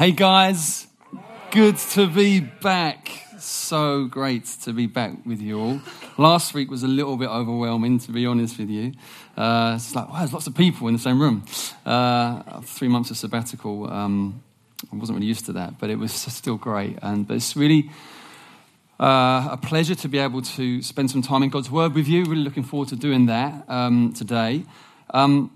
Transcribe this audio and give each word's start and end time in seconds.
Hey 0.00 0.12
guys, 0.12 0.86
good 1.50 1.76
to 1.76 2.06
be 2.06 2.40
back. 2.40 3.10
So 3.38 4.06
great 4.06 4.46
to 4.62 4.72
be 4.72 4.86
back 4.86 5.26
with 5.26 5.42
you 5.42 5.60
all. 5.60 5.80
Last 6.16 6.54
week 6.54 6.70
was 6.70 6.82
a 6.82 6.88
little 6.88 7.18
bit 7.18 7.28
overwhelming, 7.28 7.98
to 7.98 8.10
be 8.10 8.24
honest 8.24 8.56
with 8.56 8.70
you. 8.70 8.94
Uh, 9.36 9.74
it's 9.76 9.94
like, 9.94 10.08
wow, 10.08 10.20
there's 10.20 10.32
lots 10.32 10.46
of 10.46 10.54
people 10.54 10.88
in 10.88 10.94
the 10.94 10.98
same 10.98 11.20
room. 11.20 11.44
Uh, 11.84 12.62
three 12.62 12.88
months 12.88 13.10
of 13.10 13.18
sabbatical, 13.18 13.92
um, 13.92 14.42
I 14.90 14.96
wasn't 14.96 15.16
really 15.16 15.28
used 15.28 15.44
to 15.44 15.52
that, 15.52 15.78
but 15.78 15.90
it 15.90 15.96
was 15.96 16.12
still 16.38 16.56
great. 16.56 16.98
And 17.02 17.28
but 17.28 17.36
it's 17.36 17.54
really 17.54 17.90
uh, 18.98 19.48
a 19.50 19.58
pleasure 19.62 19.96
to 19.96 20.08
be 20.08 20.16
able 20.16 20.40
to 20.40 20.80
spend 20.80 21.10
some 21.10 21.20
time 21.20 21.42
in 21.42 21.50
God's 21.50 21.70
Word 21.70 21.94
with 21.94 22.08
you. 22.08 22.24
Really 22.24 22.42
looking 22.42 22.64
forward 22.64 22.88
to 22.88 22.96
doing 22.96 23.26
that 23.26 23.68
um, 23.68 24.14
today. 24.14 24.64
Um, 25.10 25.50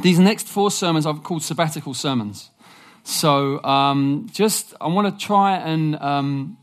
these 0.00 0.18
next 0.18 0.48
four 0.48 0.70
sermons 0.70 1.04
I've 1.04 1.22
called 1.22 1.42
sabbatical 1.42 1.92
sermons. 1.92 2.48
So 3.06 3.62
um, 3.62 4.26
just, 4.32 4.74
I 4.80 4.88
want 4.88 5.16
to 5.16 5.24
try 5.24 5.58
and 5.58 5.94
um, 6.00 6.58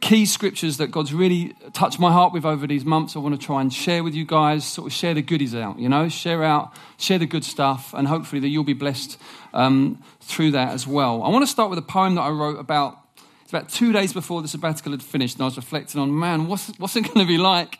key 0.00 0.26
scriptures 0.26 0.78
that 0.78 0.90
God's 0.90 1.14
really 1.14 1.54
touched 1.72 2.00
my 2.00 2.10
heart 2.10 2.32
with 2.32 2.44
over 2.44 2.66
these 2.66 2.84
months. 2.84 3.14
I 3.14 3.20
want 3.20 3.40
to 3.40 3.46
try 3.46 3.60
and 3.60 3.72
share 3.72 4.02
with 4.02 4.16
you 4.16 4.24
guys, 4.24 4.64
sort 4.64 4.88
of 4.88 4.92
share 4.92 5.14
the 5.14 5.22
goodies 5.22 5.54
out, 5.54 5.78
you 5.78 5.88
know, 5.88 6.08
share 6.08 6.42
out, 6.42 6.74
share 6.98 7.20
the 7.20 7.26
good 7.26 7.44
stuff, 7.44 7.94
and 7.94 8.08
hopefully 8.08 8.40
that 8.40 8.48
you'll 8.48 8.64
be 8.64 8.72
blessed 8.72 9.16
um, 9.54 10.02
through 10.20 10.50
that 10.50 10.70
as 10.70 10.88
well. 10.88 11.22
I 11.22 11.28
want 11.28 11.44
to 11.44 11.50
start 11.50 11.70
with 11.70 11.78
a 11.78 11.82
poem 11.82 12.16
that 12.16 12.22
I 12.22 12.30
wrote 12.30 12.58
about. 12.58 12.98
It's 13.42 13.52
about 13.52 13.68
two 13.68 13.92
days 13.92 14.12
before 14.12 14.42
the 14.42 14.48
sabbatical 14.48 14.90
had 14.90 15.04
finished, 15.04 15.36
and 15.36 15.42
I 15.42 15.44
was 15.44 15.56
reflecting 15.56 16.00
on, 16.00 16.18
man, 16.18 16.48
what's, 16.48 16.72
what's 16.78 16.96
it 16.96 17.02
going 17.02 17.20
to 17.20 17.26
be 17.26 17.38
like 17.38 17.78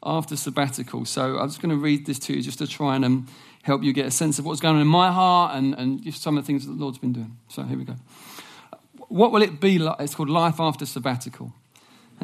after 0.00 0.36
sabbatical? 0.36 1.06
So 1.06 1.38
I'm 1.38 1.48
just 1.48 1.60
going 1.60 1.74
to 1.74 1.82
read 1.82 2.06
this 2.06 2.20
to 2.20 2.34
you 2.34 2.40
just 2.40 2.58
to 2.58 2.68
try 2.68 2.94
and 2.94 3.04
um, 3.04 3.26
help 3.64 3.82
you 3.82 3.92
get 3.92 4.06
a 4.06 4.10
sense 4.10 4.38
of 4.38 4.44
what's 4.44 4.60
going 4.60 4.76
on 4.76 4.82
in 4.82 4.86
my 4.86 5.10
heart 5.10 5.56
and, 5.56 5.74
and 5.74 6.14
some 6.14 6.36
of 6.36 6.44
the 6.44 6.46
things 6.46 6.66
that 6.66 6.72
the 6.72 6.78
Lord's 6.78 6.98
been 6.98 7.14
doing. 7.14 7.36
So 7.48 7.62
here 7.62 7.78
we 7.78 7.84
go. 7.84 7.96
What 9.08 9.32
will 9.32 9.42
it 9.42 9.58
be 9.58 9.78
like? 9.78 9.96
It's 10.00 10.14
called 10.14 10.28
Life 10.28 10.60
After 10.60 10.84
Sabbatical. 10.84 11.52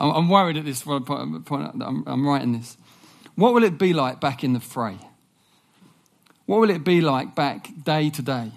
I'm 0.00 0.28
worried 0.28 0.56
at 0.56 0.64
this 0.64 0.82
point. 0.82 1.08
I'm, 1.08 2.04
I'm 2.06 2.26
writing 2.26 2.52
this. 2.52 2.76
What 3.36 3.54
will 3.54 3.62
it 3.62 3.78
be 3.78 3.92
like 3.92 4.20
back 4.20 4.42
in 4.42 4.54
the 4.54 4.60
fray? 4.60 4.98
What 6.46 6.60
will 6.60 6.70
it 6.70 6.82
be 6.82 7.00
like 7.00 7.36
back 7.36 7.68
day 7.84 8.10
to 8.10 8.22
day? 8.22 8.52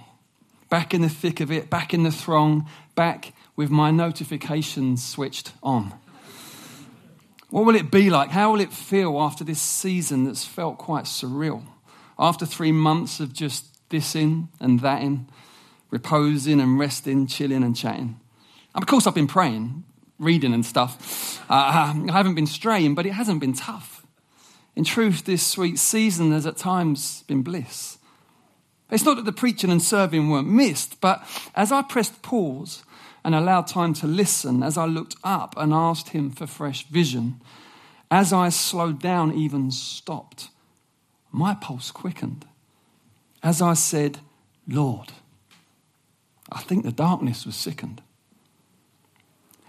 Back 0.69 0.95
in 0.95 1.01
the 1.01 1.09
thick 1.09 1.41
of 1.41 1.51
it, 1.51 1.69
back 1.69 1.93
in 1.93 2.03
the 2.03 2.11
throng, 2.11 2.67
back 2.95 3.33
with 3.55 3.69
my 3.69 3.91
notifications 3.91 5.05
switched 5.05 5.51
on. 5.61 5.93
What 7.51 7.65
will 7.65 7.75
it 7.75 7.91
be 7.91 8.09
like? 8.09 8.29
How 8.29 8.53
will 8.53 8.61
it 8.61 8.71
feel 8.71 9.19
after 9.19 9.43
this 9.43 9.59
season 9.61 10.23
that's 10.23 10.45
felt 10.45 10.77
quite 10.77 11.03
surreal? 11.03 11.63
After 12.17 12.45
three 12.45 12.71
months 12.71 13.19
of 13.19 13.33
just 13.33 13.65
this 13.89 14.15
in 14.15 14.47
and 14.61 14.79
that 14.79 15.01
in, 15.01 15.27
reposing 15.89 16.61
and 16.61 16.79
resting, 16.79 17.27
chilling 17.27 17.61
and 17.61 17.75
chatting. 17.75 18.21
And 18.73 18.81
of 18.81 18.87
course, 18.87 19.05
I've 19.05 19.15
been 19.15 19.27
praying, 19.27 19.83
reading 20.17 20.53
and 20.53 20.65
stuff. 20.65 21.43
Uh, 21.49 21.93
I 22.09 22.11
haven't 22.13 22.35
been 22.35 22.47
straying, 22.47 22.95
but 22.95 23.05
it 23.05 23.11
hasn't 23.11 23.41
been 23.41 23.53
tough. 23.53 24.07
In 24.77 24.85
truth, 24.85 25.25
this 25.25 25.45
sweet 25.45 25.77
season 25.77 26.31
has 26.31 26.45
at 26.45 26.55
times 26.55 27.23
been 27.23 27.41
bliss. 27.41 27.97
It's 28.89 29.03
not 29.03 29.17
that 29.17 29.25
the 29.25 29.33
preaching 29.33 29.71
and 29.71 29.81
serving 29.81 30.29
weren't 30.29 30.47
missed, 30.47 31.01
but 31.01 31.21
as 31.53 31.73
I 31.73 31.81
pressed 31.81 32.21
pause, 32.21 32.83
and 33.23 33.35
allowed 33.35 33.67
time 33.67 33.93
to 33.95 34.07
listen 34.07 34.63
as 34.63 34.77
I 34.77 34.85
looked 34.85 35.15
up 35.23 35.55
and 35.57 35.73
asked 35.73 36.09
him 36.09 36.31
for 36.31 36.47
fresh 36.47 36.87
vision. 36.87 37.41
As 38.09 38.33
I 38.33 38.49
slowed 38.49 38.99
down, 39.01 39.33
even 39.33 39.71
stopped, 39.71 40.49
my 41.31 41.53
pulse 41.53 41.91
quickened. 41.91 42.45
As 43.43 43.61
I 43.61 43.73
said, 43.73 44.19
Lord, 44.67 45.11
I 46.51 46.61
think 46.61 46.83
the 46.83 46.91
darkness 46.91 47.45
was 47.45 47.55
sickened. 47.55 48.01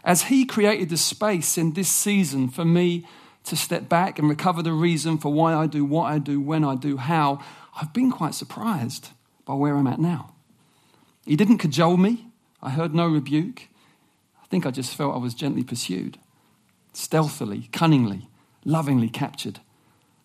As 0.04 0.24
he 0.24 0.44
created 0.44 0.88
the 0.88 0.96
space 0.96 1.56
in 1.56 1.72
this 1.72 1.88
season 1.88 2.48
for 2.48 2.64
me 2.64 3.06
to 3.44 3.56
step 3.56 3.88
back 3.88 4.18
and 4.18 4.28
recover 4.28 4.62
the 4.62 4.72
reason 4.72 5.18
for 5.18 5.32
why 5.32 5.54
I 5.54 5.66
do 5.66 5.84
what 5.84 6.12
I 6.12 6.18
do, 6.18 6.40
when 6.40 6.64
I 6.64 6.74
do, 6.74 6.96
how, 6.96 7.40
I've 7.80 7.92
been 7.92 8.10
quite 8.10 8.34
surprised 8.34 9.10
by 9.44 9.54
where 9.54 9.76
I'm 9.76 9.86
at 9.86 10.00
now. 10.00 10.34
He 11.24 11.36
didn't 11.36 11.58
cajole 11.58 11.96
me. 11.96 12.31
I 12.62 12.70
heard 12.70 12.94
no 12.94 13.08
rebuke. 13.08 13.68
I 14.42 14.46
think 14.46 14.66
I 14.66 14.70
just 14.70 14.94
felt 14.94 15.14
I 15.14 15.18
was 15.18 15.34
gently 15.34 15.64
pursued, 15.64 16.18
stealthily, 16.92 17.68
cunningly, 17.72 18.28
lovingly 18.64 19.08
captured. 19.08 19.60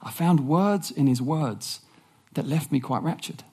I 0.01 0.11
found 0.11 0.47
words 0.47 0.91
in 0.91 1.07
his 1.07 1.21
words 1.21 1.81
that 2.33 2.47
left 2.47 2.71
me 2.71 2.79
quite 2.79 3.01
raptured. 3.01 3.43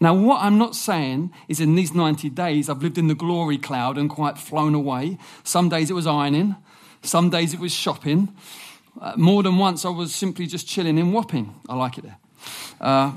Now, 0.00 0.14
what 0.14 0.42
I'm 0.42 0.58
not 0.58 0.74
saying 0.74 1.32
is 1.48 1.60
in 1.60 1.74
these 1.74 1.94
90 1.94 2.30
days, 2.30 2.68
I've 2.68 2.82
lived 2.82 2.98
in 2.98 3.08
the 3.08 3.14
glory 3.14 3.58
cloud 3.58 3.96
and 3.96 4.10
quite 4.10 4.38
flown 4.38 4.74
away. 4.74 5.18
Some 5.44 5.68
days 5.68 5.90
it 5.90 5.94
was 5.94 6.06
ironing, 6.06 6.56
some 7.02 7.30
days 7.30 7.54
it 7.54 7.60
was 7.60 7.72
shopping. 7.72 8.34
Uh, 9.00 9.12
more 9.16 9.42
than 9.42 9.58
once, 9.58 9.84
I 9.84 9.90
was 9.90 10.14
simply 10.14 10.46
just 10.46 10.66
chilling 10.66 10.98
in 10.98 11.12
Wapping. 11.12 11.54
I 11.68 11.76
like 11.76 11.98
it 11.98 12.04
there. 12.04 12.18
Uh, 12.80 13.12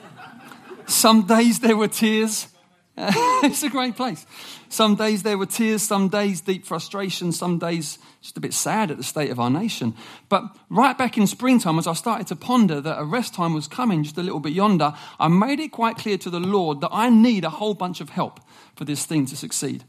some 0.86 1.22
days 1.22 1.58
there 1.60 1.76
were 1.76 1.88
tears, 1.88 2.48
it's 2.98 3.62
a 3.62 3.70
great 3.70 3.96
place. 3.96 4.26
Some 4.68 4.96
days 4.96 5.22
there 5.22 5.38
were 5.38 5.46
tears, 5.46 5.82
some 5.82 6.08
days 6.08 6.42
deep 6.42 6.66
frustration, 6.66 7.32
some 7.32 7.58
days 7.58 7.98
just 8.20 8.36
a 8.36 8.40
bit 8.40 8.52
sad 8.52 8.90
at 8.90 8.98
the 8.98 9.02
state 9.02 9.30
of 9.30 9.40
our 9.40 9.48
nation. 9.48 9.94
But 10.28 10.44
right 10.68 10.96
back 10.96 11.16
in 11.16 11.26
springtime, 11.26 11.78
as 11.78 11.86
I 11.86 11.94
started 11.94 12.26
to 12.26 12.36
ponder 12.36 12.82
that 12.82 13.00
a 13.00 13.04
rest 13.04 13.32
time 13.32 13.54
was 13.54 13.66
coming 13.66 14.02
just 14.02 14.18
a 14.18 14.22
little 14.22 14.40
bit 14.40 14.52
yonder, 14.52 14.92
I 15.18 15.28
made 15.28 15.58
it 15.58 15.72
quite 15.72 15.96
clear 15.96 16.18
to 16.18 16.28
the 16.28 16.40
Lord 16.40 16.82
that 16.82 16.90
I 16.92 17.08
need 17.08 17.44
a 17.44 17.50
whole 17.50 17.72
bunch 17.72 18.02
of 18.02 18.10
help 18.10 18.40
for 18.76 18.84
this 18.84 19.06
thing 19.06 19.24
to 19.26 19.36
succeed. 19.36 19.84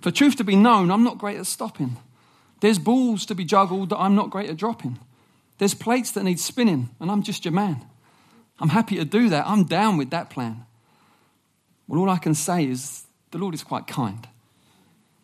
For 0.00 0.10
truth 0.10 0.34
to 0.36 0.44
be 0.44 0.56
known, 0.56 0.90
I'm 0.90 1.04
not 1.04 1.18
great 1.18 1.38
at 1.38 1.46
stopping. 1.46 1.98
There's 2.60 2.78
balls 2.80 3.24
to 3.26 3.34
be 3.34 3.44
juggled 3.44 3.90
that 3.90 3.98
I'm 3.98 4.16
not 4.16 4.30
great 4.30 4.50
at 4.50 4.56
dropping. 4.56 4.98
There's 5.58 5.74
plates 5.74 6.10
that 6.12 6.24
need 6.24 6.40
spinning, 6.40 6.90
and 6.98 7.10
I'm 7.10 7.22
just 7.22 7.44
your 7.44 7.52
man. 7.52 7.84
I'm 8.58 8.70
happy 8.70 8.96
to 8.96 9.04
do 9.04 9.28
that. 9.28 9.46
I'm 9.46 9.64
down 9.64 9.96
with 9.96 10.10
that 10.10 10.30
plan. 10.30 10.66
Well, 11.90 11.98
all 11.98 12.10
I 12.10 12.18
can 12.18 12.36
say 12.36 12.66
is 12.66 13.02
the 13.32 13.38
Lord 13.38 13.52
is 13.52 13.64
quite 13.64 13.88
kind. 13.88 14.28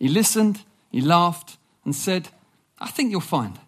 He 0.00 0.08
listened, 0.08 0.64
he 0.90 1.00
laughed, 1.00 1.58
and 1.84 1.94
said, 1.94 2.30
I 2.80 2.88
think 2.88 3.12
you'll 3.12 3.20
find. 3.20 3.60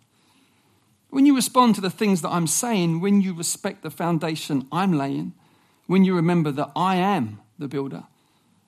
When 1.10 1.24
you 1.24 1.36
respond 1.36 1.76
to 1.76 1.80
the 1.80 1.90
things 1.90 2.22
that 2.22 2.30
I'm 2.30 2.48
saying, 2.48 3.00
when 3.00 3.20
you 3.20 3.34
respect 3.34 3.82
the 3.82 3.90
foundation 3.92 4.66
I'm 4.72 4.94
laying, 4.94 5.32
when 5.86 6.04
you 6.04 6.16
remember 6.16 6.50
that 6.50 6.72
I 6.74 6.96
am 6.96 7.38
the 7.56 7.68
builder, 7.68 8.02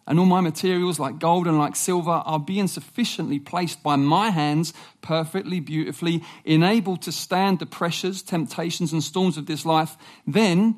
and 0.07 0.21
all 0.21 0.27
my 0.27 0.41
materials, 0.41 1.01
like 1.01 1.19
gold 1.19 1.49
and 1.49 1.59
like 1.59 1.75
silver, 1.75 2.23
are 2.25 2.39
being 2.39 2.69
sufficiently 2.69 3.41
placed 3.41 3.83
by 3.83 3.97
my 3.97 4.31
hands, 4.31 4.73
perfectly, 5.03 5.59
beautifully, 5.59 6.23
enabled 6.45 7.03
to 7.03 7.11
stand 7.11 7.59
the 7.59 7.67
pressures, 7.67 8.23
temptations, 8.23 8.93
and 8.93 9.03
storms 9.03 9.37
of 9.37 9.47
this 9.47 9.67
life, 9.67 9.97
then 10.25 10.77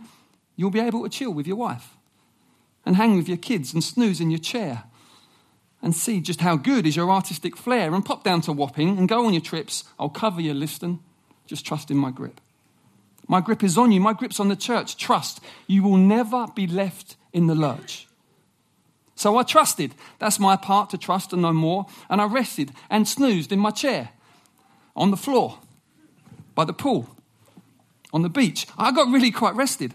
you'll 0.56 0.70
be 0.70 0.80
able 0.80 1.02
to 1.02 1.10
chill 1.10 1.34
with 1.34 1.46
your 1.46 1.56
wife 1.56 1.98
and 2.84 2.96
hang 2.96 3.16
with 3.16 3.28
your 3.28 3.38
kids 3.38 3.72
and 3.72 3.82
snooze 3.82 4.20
in 4.20 4.30
your 4.30 4.40
chair 4.40 4.84
and 5.82 5.94
see 5.94 6.20
just 6.20 6.40
how 6.40 6.56
good 6.56 6.86
is 6.86 6.96
your 6.96 7.10
artistic 7.10 7.56
flair 7.56 7.92
and 7.94 8.04
pop 8.04 8.22
down 8.22 8.40
to 8.42 8.52
Wapping 8.52 8.96
and 8.98 9.08
go 9.08 9.26
on 9.26 9.34
your 9.34 9.42
trips. 9.42 9.84
I'll 9.98 10.08
cover 10.08 10.40
your 10.40 10.54
listing. 10.54 11.00
Just 11.46 11.66
trust 11.66 11.90
in 11.90 11.96
my 11.96 12.10
grip. 12.10 12.40
My 13.28 13.40
grip 13.40 13.62
is 13.62 13.76
on 13.76 13.92
you. 13.92 14.00
My 14.00 14.12
grip's 14.12 14.40
on 14.40 14.48
the 14.48 14.56
church. 14.56 14.96
Trust. 14.96 15.40
You 15.66 15.82
will 15.82 15.96
never 15.96 16.46
be 16.54 16.66
left 16.66 17.16
in 17.32 17.46
the 17.46 17.54
lurch. 17.54 18.06
So 19.14 19.36
I 19.36 19.42
trusted. 19.42 19.94
That's 20.18 20.38
my 20.38 20.56
part 20.56 20.90
to 20.90 20.98
trust 20.98 21.32
and 21.32 21.42
no 21.42 21.52
more. 21.52 21.86
And 22.08 22.20
I 22.20 22.26
rested 22.26 22.72
and 22.90 23.06
snoozed 23.06 23.52
in 23.52 23.58
my 23.58 23.70
chair, 23.70 24.10
on 24.96 25.10
the 25.10 25.16
floor, 25.16 25.58
by 26.54 26.64
the 26.64 26.72
pool, 26.72 27.08
on 28.12 28.22
the 28.22 28.28
beach. 28.28 28.66
I 28.76 28.92
got 28.92 29.12
really 29.12 29.30
quite 29.30 29.54
rested. 29.54 29.94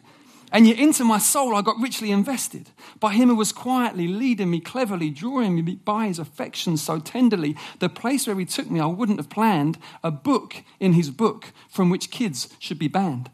And 0.51 0.65
yet 0.65 0.79
into 0.79 1.03
my 1.03 1.17
soul 1.17 1.55
I 1.55 1.61
got 1.61 1.79
richly 1.81 2.11
invested 2.11 2.69
by 2.99 3.13
him 3.13 3.29
who 3.29 3.35
was 3.35 3.51
quietly 3.51 4.07
leading 4.07 4.49
me, 4.49 4.59
cleverly 4.61 5.09
drawing 5.09 5.55
me 5.55 5.75
by 5.75 6.07
his 6.07 6.19
affection 6.19 6.77
so 6.77 6.99
tenderly. 6.99 7.55
The 7.79 7.89
place 7.89 8.27
where 8.27 8.39
he 8.39 8.45
took 8.45 8.71
me 8.71 8.79
I 8.79 8.85
wouldn't 8.85 9.19
have 9.19 9.29
planned, 9.29 9.77
a 10.03 10.11
book 10.11 10.63
in 10.79 10.93
his 10.93 11.11
book 11.11 11.51
from 11.69 11.89
which 11.89 12.11
kids 12.11 12.49
should 12.59 12.79
be 12.79 12.87
banned. 12.87 13.29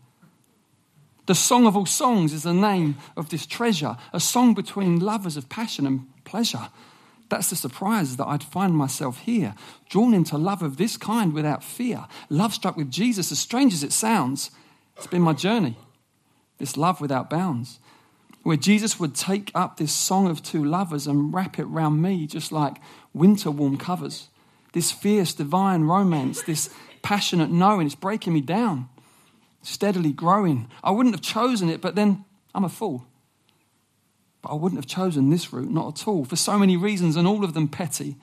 The 1.26 1.36
Song 1.36 1.68
of 1.68 1.78
All 1.78 1.86
Songs 1.86 2.34
is 2.34 2.44
the 2.44 2.54
name 2.54 2.98
of 3.16 3.30
this 3.30 3.46
treasure, 3.46 3.96
a 4.12 4.20
song 4.20 4.54
between 4.54 5.00
lovers 5.00 5.38
of 5.38 5.48
passion 5.48 5.86
and 5.86 6.08
pleasure. 6.26 6.70
That's 7.30 7.50
the 7.50 7.56
surprise 7.56 8.18
that 8.18 8.28
I'd 8.28 8.44
find 8.44 8.76
myself 8.76 9.20
here, 9.20 9.56
drawn 9.88 10.14
into 10.14 10.38
love 10.38 10.62
of 10.62 10.76
this 10.78 10.98
kind 10.98 11.32
without 11.32 11.64
fear, 11.64 12.08
love 12.30 12.54
struck 12.54 12.76
with 12.76 12.92
Jesus, 12.92 13.32
as 13.32 13.40
strange 13.40 13.74
as 13.74 13.84
it 13.84 13.94
sounds. 13.94 14.52
It's 14.98 15.08
been 15.08 15.22
my 15.22 15.34
journey 15.34 15.78
this 16.64 16.78
love 16.78 17.02
without 17.02 17.30
bounds, 17.30 17.82
where 18.44 18.56
Jesus 18.56 18.98
would 18.98 19.14
take 19.14 19.52
up 19.54 19.76
this 19.76 19.92
song 19.92 20.30
of 20.30 20.42
two 20.42 20.64
lovers 20.64 21.08
and 21.08 21.34
wrap 21.34 21.60
it 21.60 21.66
round 21.66 22.02
me 22.02 22.26
just 22.26 22.54
like 22.54 22.78
winter 23.14 23.52
warm 23.52 23.78
covers. 23.78 24.30
This 24.72 24.90
fierce 24.90 25.34
divine 25.34 25.84
romance, 25.84 26.42
this 26.42 26.70
passionate 27.02 27.52
knowing, 27.52 27.86
it's 27.86 27.96
breaking 27.96 28.32
me 28.32 28.40
down, 28.40 28.88
steadily 29.62 30.14
growing. 30.14 30.70
I 30.82 30.92
wouldn't 30.92 31.14
have 31.14 31.22
chosen 31.22 31.68
it, 31.68 31.82
but 31.82 31.96
then 31.96 32.24
I'm 32.56 32.64
a 32.64 32.70
fool. 32.70 33.06
But 34.42 34.54
I 34.54 34.56
wouldn't 34.56 34.80
have 34.80 34.88
chosen 34.88 35.32
this 35.32 35.52
route, 35.52 35.70
not 35.70 36.00
at 36.00 36.08
all, 36.08 36.24
for 36.24 36.38
so 36.38 36.58
many 36.58 36.78
reasons, 36.78 37.18
and 37.18 37.28
all 37.28 37.44
of 37.44 37.54
them 37.54 37.68
petty. 37.68 38.16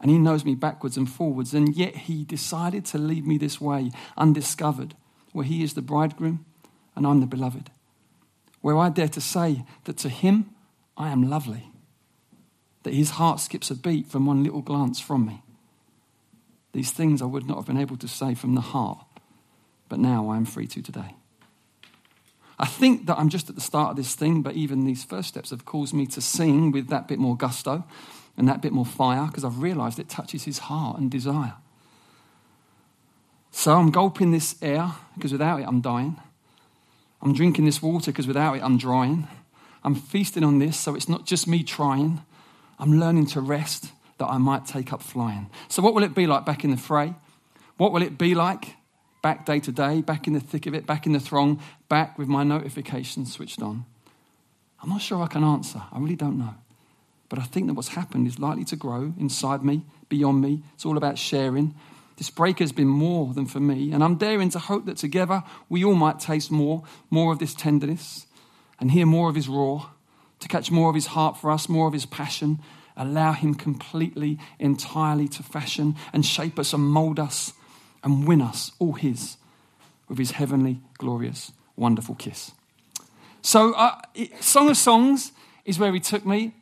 And 0.00 0.12
He 0.12 0.18
knows 0.18 0.44
me 0.44 0.54
backwards 0.54 0.96
and 0.96 1.10
forwards, 1.10 1.54
and 1.54 1.74
yet 1.74 1.96
He 1.96 2.22
decided 2.22 2.86
to 2.86 2.98
lead 2.98 3.26
me 3.26 3.36
this 3.36 3.60
way, 3.60 3.90
undiscovered, 4.16 4.94
where 5.32 5.44
He 5.44 5.64
is 5.64 5.74
the 5.74 5.82
bridegroom 5.82 6.44
and 7.00 7.06
I'm 7.06 7.20
the 7.20 7.26
beloved. 7.26 7.70
Where 8.60 8.76
I 8.76 8.88
dare 8.90 9.08
to 9.08 9.20
say 9.20 9.64
that 9.84 9.96
to 9.98 10.08
Him 10.08 10.50
I 10.96 11.08
am 11.08 11.28
lovely, 11.28 11.70
that 12.82 12.94
His 12.94 13.10
heart 13.10 13.40
skips 13.40 13.70
a 13.70 13.74
beat 13.74 14.06
from 14.06 14.26
one 14.26 14.44
little 14.44 14.62
glance 14.62 15.00
from 15.00 15.26
me. 15.26 15.42
These 16.72 16.92
things 16.92 17.20
I 17.20 17.26
would 17.26 17.46
not 17.46 17.56
have 17.56 17.66
been 17.66 17.78
able 17.78 17.96
to 17.96 18.08
say 18.08 18.34
from 18.34 18.54
the 18.54 18.60
heart, 18.60 19.04
but 19.88 19.98
now 19.98 20.28
I 20.28 20.36
am 20.36 20.44
free 20.44 20.66
to 20.68 20.82
today. 20.82 21.16
I 22.58 22.66
think 22.66 23.06
that 23.06 23.18
I'm 23.18 23.30
just 23.30 23.48
at 23.48 23.54
the 23.54 23.60
start 23.62 23.92
of 23.92 23.96
this 23.96 24.14
thing, 24.14 24.42
but 24.42 24.54
even 24.54 24.84
these 24.84 25.02
first 25.02 25.28
steps 25.28 25.48
have 25.48 25.64
caused 25.64 25.94
me 25.94 26.06
to 26.08 26.20
sing 26.20 26.70
with 26.70 26.88
that 26.88 27.08
bit 27.08 27.18
more 27.18 27.34
gusto 27.34 27.84
and 28.36 28.46
that 28.48 28.60
bit 28.60 28.72
more 28.72 28.84
fire 28.84 29.26
because 29.26 29.44
I've 29.44 29.62
realized 29.62 29.98
it 29.98 30.10
touches 30.10 30.44
his 30.44 30.58
heart 30.58 30.98
and 30.98 31.10
desire. 31.10 31.54
So 33.50 33.72
I'm 33.72 33.90
gulping 33.90 34.30
this 34.30 34.56
air 34.62 34.92
because 35.14 35.32
without 35.32 35.60
it 35.60 35.66
I'm 35.66 35.80
dying. 35.80 36.20
I'm 37.22 37.32
drinking 37.34 37.64
this 37.64 37.82
water 37.82 38.10
because 38.10 38.26
without 38.26 38.56
it 38.56 38.62
I'm 38.62 38.78
drying. 38.78 39.28
I'm 39.82 39.94
feasting 39.94 40.44
on 40.44 40.58
this 40.58 40.78
so 40.78 40.94
it's 40.94 41.08
not 41.08 41.26
just 41.26 41.46
me 41.46 41.62
trying. 41.62 42.22
I'm 42.78 42.98
learning 42.98 43.26
to 43.26 43.40
rest 43.40 43.92
that 44.18 44.26
I 44.26 44.38
might 44.38 44.66
take 44.66 44.92
up 44.92 45.02
flying. 45.02 45.50
So, 45.68 45.82
what 45.82 45.94
will 45.94 46.02
it 46.02 46.14
be 46.14 46.26
like 46.26 46.44
back 46.44 46.64
in 46.64 46.70
the 46.70 46.76
fray? 46.76 47.14
What 47.76 47.92
will 47.92 48.02
it 48.02 48.18
be 48.18 48.34
like 48.34 48.76
back 49.22 49.46
day 49.46 49.60
to 49.60 49.72
day, 49.72 50.02
back 50.02 50.26
in 50.26 50.34
the 50.34 50.40
thick 50.40 50.66
of 50.66 50.74
it, 50.74 50.86
back 50.86 51.06
in 51.06 51.12
the 51.12 51.20
throng, 51.20 51.60
back 51.88 52.18
with 52.18 52.28
my 52.28 52.44
notifications 52.44 53.32
switched 53.32 53.62
on? 53.62 53.84
I'm 54.82 54.90
not 54.90 55.02
sure 55.02 55.22
I 55.22 55.26
can 55.26 55.44
answer. 55.44 55.82
I 55.90 55.98
really 55.98 56.16
don't 56.16 56.38
know. 56.38 56.54
But 57.28 57.38
I 57.38 57.42
think 57.42 57.66
that 57.66 57.74
what's 57.74 57.88
happened 57.88 58.26
is 58.26 58.38
likely 58.38 58.64
to 58.64 58.76
grow 58.76 59.14
inside 59.18 59.64
me, 59.64 59.84
beyond 60.08 60.40
me. 60.40 60.62
It's 60.74 60.84
all 60.84 60.96
about 60.96 61.16
sharing. 61.16 61.74
This 62.20 62.28
break 62.28 62.58
has 62.58 62.70
been 62.70 62.86
more 62.86 63.32
than 63.32 63.46
for 63.46 63.60
me, 63.60 63.92
and 63.92 64.04
I'm 64.04 64.16
daring 64.16 64.50
to 64.50 64.58
hope 64.58 64.84
that 64.84 64.98
together 64.98 65.42
we 65.70 65.82
all 65.82 65.94
might 65.94 66.20
taste 66.20 66.50
more, 66.50 66.82
more 67.08 67.32
of 67.32 67.38
this 67.38 67.54
tenderness, 67.54 68.26
and 68.78 68.90
hear 68.90 69.06
more 69.06 69.30
of 69.30 69.36
his 69.36 69.48
roar, 69.48 69.86
to 70.40 70.46
catch 70.46 70.70
more 70.70 70.90
of 70.90 70.94
his 70.94 71.06
heart 71.06 71.38
for 71.38 71.50
us, 71.50 71.66
more 71.66 71.86
of 71.86 71.94
his 71.94 72.04
passion, 72.04 72.58
allow 72.94 73.32
him 73.32 73.54
completely, 73.54 74.38
entirely 74.58 75.28
to 75.28 75.42
fashion 75.42 75.96
and 76.12 76.26
shape 76.26 76.58
us 76.58 76.74
and 76.74 76.84
mold 76.84 77.18
us 77.18 77.54
and 78.04 78.28
win 78.28 78.42
us, 78.42 78.72
all 78.78 78.92
His, 78.92 79.38
with 80.06 80.18
His 80.18 80.32
heavenly, 80.32 80.82
glorious, 80.98 81.52
wonderful 81.74 82.16
kiss. 82.16 82.52
So, 83.40 83.72
uh, 83.72 83.98
Song 84.40 84.68
of 84.68 84.76
Songs 84.76 85.32
is 85.64 85.78
where 85.78 85.94
He 85.94 86.00
took 86.00 86.26
me. 86.26 86.54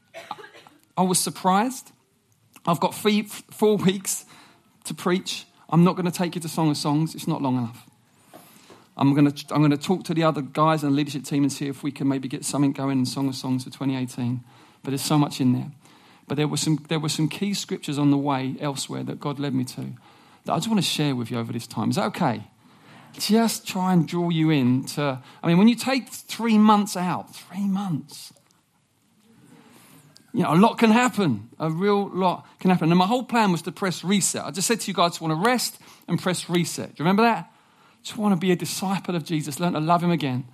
I 0.96 1.02
was 1.02 1.18
surprised. 1.18 1.90
I've 2.64 2.78
got 2.78 2.94
three, 2.94 3.22
four 3.22 3.76
weeks 3.76 4.24
to 4.88 4.94
preach. 4.94 5.46
I'm 5.70 5.84
not 5.84 5.96
going 5.96 6.06
to 6.06 6.12
take 6.12 6.34
you 6.34 6.40
to 6.40 6.48
Song 6.48 6.70
of 6.70 6.76
Songs, 6.76 7.14
it's 7.14 7.28
not 7.28 7.40
long 7.40 7.56
enough. 7.56 7.86
I'm 8.96 9.14
going, 9.14 9.30
to, 9.30 9.54
I'm 9.54 9.60
going 9.60 9.70
to 9.70 9.76
talk 9.76 10.02
to 10.04 10.14
the 10.14 10.24
other 10.24 10.42
guys 10.42 10.82
and 10.82 10.96
leadership 10.96 11.22
team 11.22 11.44
and 11.44 11.52
see 11.52 11.68
if 11.68 11.84
we 11.84 11.92
can 11.92 12.08
maybe 12.08 12.26
get 12.26 12.44
something 12.44 12.72
going 12.72 12.98
in 12.98 13.06
Song 13.06 13.28
of 13.28 13.36
Songs 13.36 13.62
for 13.62 13.70
2018. 13.70 14.40
But 14.82 14.90
there's 14.90 15.02
so 15.02 15.16
much 15.16 15.40
in 15.40 15.52
there. 15.52 15.70
But 16.26 16.36
there 16.36 16.48
were 16.48 16.56
some, 16.56 16.84
there 16.88 16.98
were 16.98 17.08
some 17.08 17.28
key 17.28 17.54
scriptures 17.54 17.96
on 17.96 18.10
the 18.10 18.18
way 18.18 18.56
elsewhere 18.60 19.04
that 19.04 19.20
God 19.20 19.38
led 19.38 19.54
me 19.54 19.64
to 19.64 19.92
that 20.48 20.54
I 20.54 20.56
just 20.56 20.68
want 20.68 20.80
to 20.80 20.86
share 20.88 21.14
with 21.14 21.30
you 21.30 21.38
over 21.38 21.52
this 21.52 21.66
time. 21.66 21.90
Is 21.90 21.96
that 21.96 22.06
okay? 22.06 22.42
Just 23.18 23.66
try 23.68 23.92
and 23.92 24.08
draw 24.08 24.30
you 24.30 24.50
in 24.50 24.84
to. 24.86 25.22
I 25.42 25.46
mean, 25.46 25.58
when 25.58 25.68
you 25.68 25.74
take 25.74 26.08
three 26.08 26.56
months 26.56 26.96
out, 26.96 27.34
three 27.34 27.66
months, 27.66 28.32
you 30.38 30.44
know, 30.44 30.54
a 30.54 30.54
lot 30.54 30.78
can 30.78 30.92
happen. 30.92 31.48
A 31.58 31.68
real 31.68 32.08
lot 32.10 32.46
can 32.60 32.70
happen. 32.70 32.92
And 32.92 32.98
my 32.98 33.08
whole 33.08 33.24
plan 33.24 33.50
was 33.50 33.60
to 33.62 33.72
press 33.72 34.04
reset. 34.04 34.44
I 34.44 34.52
just 34.52 34.68
said 34.68 34.78
to 34.78 34.88
you 34.88 34.94
guys, 34.94 35.20
I 35.20 35.24
want 35.24 35.42
to 35.42 35.44
rest 35.44 35.80
and 36.06 36.16
press 36.16 36.48
reset. 36.48 36.90
Do 36.90 37.02
you 37.02 37.04
remember 37.04 37.24
that? 37.24 37.52
Just 38.04 38.16
want 38.16 38.34
to 38.34 38.36
be 38.38 38.52
a 38.52 38.56
disciple 38.56 39.16
of 39.16 39.24
Jesus, 39.24 39.58
learn 39.58 39.72
to 39.72 39.80
love 39.80 40.00
him 40.00 40.12
again 40.12 40.44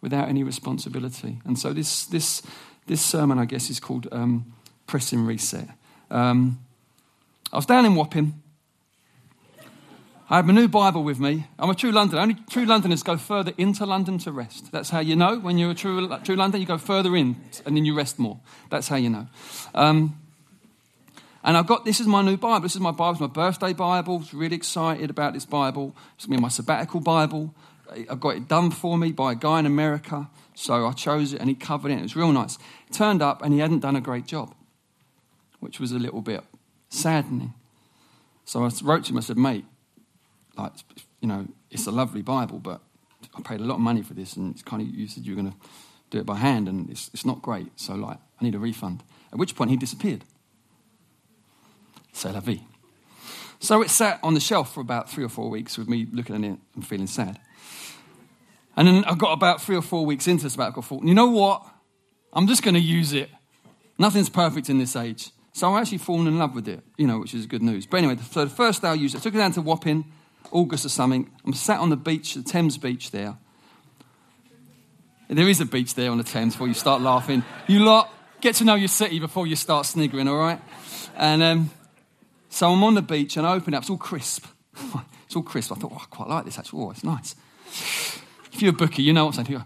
without 0.00 0.28
any 0.28 0.44
responsibility. 0.44 1.40
And 1.44 1.58
so 1.58 1.72
this, 1.72 2.04
this, 2.04 2.42
this 2.86 3.02
sermon, 3.02 3.40
I 3.40 3.44
guess, 3.44 3.70
is 3.70 3.80
called 3.80 4.06
um, 4.12 4.52
Pressing 4.86 5.26
Reset. 5.26 5.68
Um, 6.12 6.60
I 7.52 7.56
was 7.56 7.66
down 7.66 7.84
in 7.86 7.96
Wapping 7.96 8.40
I 10.30 10.36
have 10.36 10.46
my 10.46 10.54
new 10.54 10.68
Bible 10.68 11.04
with 11.04 11.20
me. 11.20 11.46
I'm 11.58 11.68
a 11.68 11.74
true 11.74 11.92
Londoner. 11.92 12.22
Only 12.22 12.36
true 12.48 12.64
Londoners 12.64 13.02
go 13.02 13.18
further 13.18 13.52
into 13.58 13.84
London 13.84 14.16
to 14.18 14.32
rest. 14.32 14.72
That's 14.72 14.88
how 14.88 15.00
you 15.00 15.16
know 15.16 15.38
when 15.38 15.58
you're 15.58 15.72
a 15.72 15.74
true, 15.74 16.08
true 16.24 16.36
Londoner, 16.36 16.60
you 16.60 16.66
go 16.66 16.78
further 16.78 17.14
in 17.14 17.36
and 17.66 17.76
then 17.76 17.84
you 17.84 17.94
rest 17.94 18.18
more. 18.18 18.40
That's 18.70 18.88
how 18.88 18.96
you 18.96 19.10
know. 19.10 19.26
Um, 19.74 20.18
and 21.42 21.58
I've 21.58 21.66
got 21.66 21.84
this 21.84 22.00
is 22.00 22.06
my 22.06 22.22
new 22.22 22.38
Bible. 22.38 22.62
This 22.62 22.74
is 22.74 22.80
my 22.80 22.90
Bible. 22.90 23.12
It's 23.12 23.20
my 23.20 23.26
birthday 23.26 23.74
Bible. 23.74 24.24
I'm 24.32 24.38
really 24.38 24.56
excited 24.56 25.10
about 25.10 25.34
this 25.34 25.44
Bible. 25.44 25.94
It's 26.16 26.26
my 26.26 26.48
sabbatical 26.48 27.00
Bible. 27.00 27.54
I've 28.10 28.20
got 28.20 28.36
it 28.36 28.48
done 28.48 28.70
for 28.70 28.96
me 28.96 29.12
by 29.12 29.32
a 29.32 29.34
guy 29.34 29.58
in 29.58 29.66
America. 29.66 30.30
So 30.54 30.86
I 30.86 30.92
chose 30.92 31.34
it 31.34 31.40
and 31.40 31.50
he 31.50 31.54
covered 31.54 31.90
it. 31.90 31.98
It 31.98 32.02
was 32.02 32.16
real 32.16 32.32
nice. 32.32 32.56
It 32.88 32.94
turned 32.94 33.20
up 33.20 33.42
and 33.42 33.52
he 33.52 33.60
hadn't 33.60 33.80
done 33.80 33.94
a 33.94 34.00
great 34.00 34.24
job, 34.24 34.54
which 35.60 35.78
was 35.78 35.92
a 35.92 35.98
little 35.98 36.22
bit 36.22 36.42
saddening. 36.88 37.52
So 38.46 38.64
I 38.64 38.70
wrote 38.82 39.04
to 39.04 39.12
him. 39.12 39.18
I 39.18 39.20
said, 39.20 39.36
"Mate, 39.36 39.66
like, 40.56 40.72
you 41.20 41.28
know, 41.28 41.46
it's 41.70 41.86
a 41.86 41.90
lovely 41.90 42.22
Bible, 42.22 42.58
but 42.58 42.80
I 43.36 43.42
paid 43.42 43.60
a 43.60 43.64
lot 43.64 43.74
of 43.74 43.80
money 43.80 44.02
for 44.02 44.14
this, 44.14 44.36
and 44.36 44.52
it's 44.52 44.62
kind 44.62 44.82
of, 44.82 44.88
you 44.88 45.06
said 45.08 45.24
you 45.24 45.34
were 45.34 45.42
going 45.42 45.52
to 45.52 45.58
do 46.10 46.18
it 46.18 46.26
by 46.26 46.36
hand, 46.36 46.68
and 46.68 46.90
it's, 46.90 47.10
it's 47.12 47.24
not 47.24 47.42
great. 47.42 47.78
So, 47.78 47.94
like, 47.94 48.18
I 48.40 48.44
need 48.44 48.54
a 48.54 48.58
refund. 48.58 49.02
At 49.32 49.38
which 49.38 49.56
point 49.56 49.70
he 49.70 49.76
disappeared. 49.76 50.24
C'est 52.12 52.32
la 52.32 52.40
vie. 52.40 52.62
So 53.58 53.82
it 53.82 53.90
sat 53.90 54.20
on 54.22 54.34
the 54.34 54.40
shelf 54.40 54.74
for 54.74 54.80
about 54.80 55.10
three 55.10 55.24
or 55.24 55.28
four 55.28 55.48
weeks 55.48 55.78
with 55.78 55.88
me 55.88 56.06
looking 56.12 56.36
at 56.36 56.44
it 56.44 56.58
and 56.74 56.86
feeling 56.86 57.06
sad. 57.06 57.40
And 58.76 58.86
then 58.86 59.04
I 59.04 59.14
got 59.14 59.32
about 59.32 59.62
three 59.62 59.76
or 59.76 59.82
four 59.82 60.04
weeks 60.04 60.28
into 60.28 60.44
this 60.44 60.54
about 60.54 60.76
I 60.76 60.80
thought, 60.80 61.04
you 61.04 61.14
know 61.14 61.30
what? 61.30 61.64
I'm 62.32 62.46
just 62.46 62.62
going 62.62 62.74
to 62.74 62.80
use 62.80 63.12
it. 63.12 63.30
Nothing's 63.98 64.28
perfect 64.28 64.68
in 64.68 64.78
this 64.78 64.96
age. 64.96 65.30
So 65.52 65.72
I 65.72 65.80
actually 65.80 65.98
fallen 65.98 66.26
in 66.26 66.38
love 66.38 66.54
with 66.54 66.68
it, 66.68 66.82
you 66.98 67.06
know, 67.06 67.20
which 67.20 67.32
is 67.32 67.46
good 67.46 67.62
news. 67.62 67.86
But 67.86 67.98
anyway, 67.98 68.16
so 68.30 68.44
the 68.44 68.50
first 68.50 68.82
day 68.82 68.88
I 68.88 68.94
used 68.94 69.14
it, 69.14 69.18
I 69.18 69.20
took 69.22 69.34
it 69.34 69.38
down 69.38 69.52
to 69.52 69.62
Wapping 69.62 70.04
August 70.50 70.84
or 70.84 70.88
something. 70.88 71.30
I'm 71.44 71.54
sat 71.54 71.80
on 71.80 71.90
the 71.90 71.96
beach, 71.96 72.34
the 72.34 72.42
Thames 72.42 72.78
beach 72.78 73.10
there. 73.10 73.36
There 75.28 75.48
is 75.48 75.60
a 75.60 75.66
beach 75.66 75.94
there 75.94 76.10
on 76.10 76.18
the 76.18 76.24
Thames 76.24 76.54
before 76.54 76.68
you 76.68 76.74
start 76.74 77.00
laughing. 77.00 77.42
You 77.66 77.80
lot, 77.80 78.12
get 78.40 78.56
to 78.56 78.64
know 78.64 78.74
your 78.74 78.88
city 78.88 79.18
before 79.18 79.46
you 79.46 79.56
start 79.56 79.86
sniggering, 79.86 80.28
all 80.28 80.36
right? 80.36 80.60
And 81.16 81.42
um, 81.42 81.70
so 82.50 82.70
I'm 82.70 82.84
on 82.84 82.94
the 82.94 83.02
beach 83.02 83.36
and 83.36 83.46
I 83.46 83.54
open 83.54 83.74
it 83.74 83.76
up. 83.78 83.82
It's 83.82 83.90
all 83.90 83.96
crisp. 83.96 84.46
it's 85.26 85.34
all 85.34 85.42
crisp. 85.42 85.72
I 85.72 85.76
thought, 85.76 85.92
oh, 85.92 86.00
I 86.00 86.04
quite 86.08 86.28
like 86.28 86.44
this 86.44 86.58
actually. 86.58 86.82
Oh, 86.82 86.90
it's 86.90 87.02
nice. 87.02 87.34
If 88.52 88.62
you're 88.62 88.70
a 88.70 88.76
bookie, 88.76 89.02
you 89.02 89.12
know 89.12 89.26
what 89.26 89.38
I'm 89.38 89.44
saying. 89.46 89.64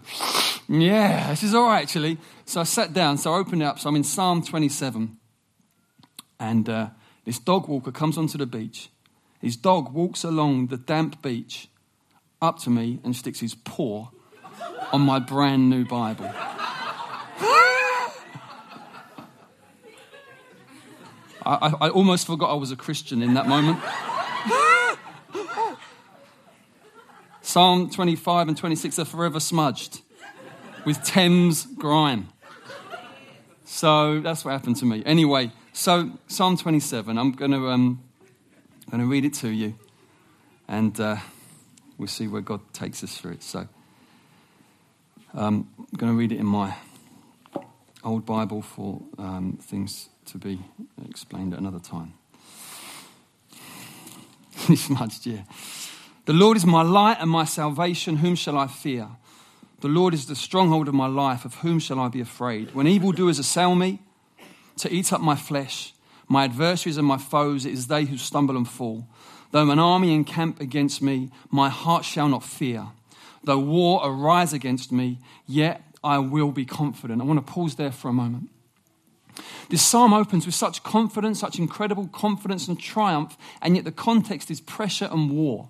yeah, 0.69 1.29
this 1.29 1.43
is 1.43 1.53
all 1.53 1.67
right 1.67 1.83
actually. 1.83 2.17
So 2.45 2.61
I 2.61 2.63
sat 2.63 2.93
down. 2.93 3.17
So 3.17 3.33
I 3.33 3.37
opened 3.37 3.61
it 3.61 3.65
up. 3.65 3.79
So 3.79 3.89
I'm 3.89 3.95
in 3.95 4.03
Psalm 4.03 4.41
27. 4.41 5.17
And 6.39 6.69
uh, 6.69 6.89
this 7.25 7.37
dog 7.37 7.67
walker 7.67 7.91
comes 7.91 8.17
onto 8.17 8.37
the 8.37 8.45
beach 8.45 8.89
his 9.41 9.55
dog 9.55 9.93
walks 9.93 10.23
along 10.23 10.67
the 10.67 10.77
damp 10.77 11.21
beach 11.21 11.69
up 12.41 12.59
to 12.59 12.69
me 12.69 12.99
and 13.03 13.15
sticks 13.15 13.39
his 13.39 13.55
paw 13.55 14.09
on 14.91 15.01
my 15.01 15.19
brand 15.19 15.69
new 15.69 15.85
Bible. 15.85 16.31
I, 21.45 21.73
I, 21.81 21.89
almost 21.89 22.27
forgot 22.27 22.51
I 22.51 22.55
was 22.55 22.71
a 22.71 22.75
Christian 22.75 23.21
in 23.21 23.33
that 23.33 23.47
moment. 23.47 23.79
Psalm 27.41 27.89
25 27.89 28.49
and 28.49 28.57
26 28.57 28.99
are 28.99 29.05
forever 29.05 29.39
smudged 29.39 30.01
with 30.85 31.03
Thames 31.03 31.65
grime. 31.65 32.29
So 33.65 34.19
that's 34.19 34.45
what 34.45 34.51
happened 34.51 34.75
to 34.77 34.85
me. 34.85 35.01
Anyway, 35.05 35.51
so 35.73 36.11
Psalm 36.27 36.57
27, 36.57 37.17
I'm 37.17 37.31
going 37.31 37.51
to 37.51 37.69
um, 37.69 38.03
I'm 38.91 38.97
going 38.97 39.07
to 39.07 39.11
read 39.11 39.23
it 39.23 39.35
to 39.35 39.49
you, 39.49 39.75
and 40.67 40.99
uh, 40.99 41.17
we'll 41.99 42.07
see 42.07 42.27
where 42.27 42.41
God 42.41 42.61
takes 42.73 43.03
us 43.03 43.15
through 43.15 43.33
it. 43.33 43.43
So, 43.43 43.67
um, 45.35 45.69
I'm 45.77 45.85
going 45.95 46.11
to 46.11 46.17
read 46.17 46.31
it 46.31 46.39
in 46.39 46.47
my 46.47 46.73
old 48.03 48.25
Bible 48.25 48.63
for 48.63 48.99
um, 49.19 49.59
things 49.61 50.09
to 50.25 50.39
be 50.39 50.61
explained 51.07 51.53
at 51.53 51.59
another 51.59 51.77
time. 51.77 52.13
This 54.67 54.89
much, 54.89 55.23
yeah. 55.23 55.43
The 56.25 56.33
Lord 56.33 56.57
is 56.57 56.65
my 56.65 56.81
light 56.81 57.17
and 57.19 57.29
my 57.29 57.45
salvation. 57.45 58.17
Whom 58.17 58.33
shall 58.33 58.57
I 58.57 58.65
fear? 58.65 59.07
The 59.81 59.87
Lord 59.87 60.15
is 60.15 60.25
the 60.25 60.35
stronghold 60.35 60.87
of 60.87 60.95
my 60.95 61.05
life. 61.05 61.45
Of 61.45 61.53
whom 61.57 61.77
shall 61.77 61.99
I 61.99 62.07
be 62.07 62.21
afraid? 62.21 62.73
When 62.73 62.87
evildoers 62.87 63.37
assail 63.37 63.75
me 63.75 64.01
to 64.77 64.91
eat 64.91 65.13
up 65.13 65.21
my 65.21 65.35
flesh, 65.35 65.93
my 66.29 66.45
adversaries 66.45 66.97
and 66.97 67.07
my 67.07 67.17
foes, 67.17 67.65
it 67.65 67.73
is 67.73 67.87
they 67.87 68.05
who 68.05 68.17
stumble 68.17 68.55
and 68.55 68.67
fall. 68.67 69.07
Though 69.51 69.69
an 69.69 69.79
army 69.79 70.13
encamp 70.13 70.61
against 70.61 71.01
me, 71.01 71.31
my 71.49 71.69
heart 71.69 72.05
shall 72.05 72.29
not 72.29 72.43
fear. 72.43 72.87
Though 73.43 73.59
war 73.59 74.01
arise 74.03 74.53
against 74.53 74.91
me, 74.91 75.17
yet 75.47 75.81
I 76.03 76.19
will 76.19 76.51
be 76.51 76.65
confident. 76.65 77.21
I 77.21 77.25
want 77.25 77.45
to 77.45 77.51
pause 77.51 77.75
there 77.75 77.91
for 77.91 78.09
a 78.09 78.13
moment. 78.13 78.49
This 79.69 79.81
psalm 79.81 80.13
opens 80.13 80.45
with 80.45 80.55
such 80.55 80.83
confidence, 80.83 81.39
such 81.39 81.59
incredible 81.59 82.07
confidence 82.07 82.67
and 82.67 82.79
triumph, 82.79 83.37
and 83.61 83.75
yet 83.75 83.85
the 83.85 83.91
context 83.91 84.51
is 84.51 84.61
pressure 84.61 85.09
and 85.11 85.31
war. 85.31 85.69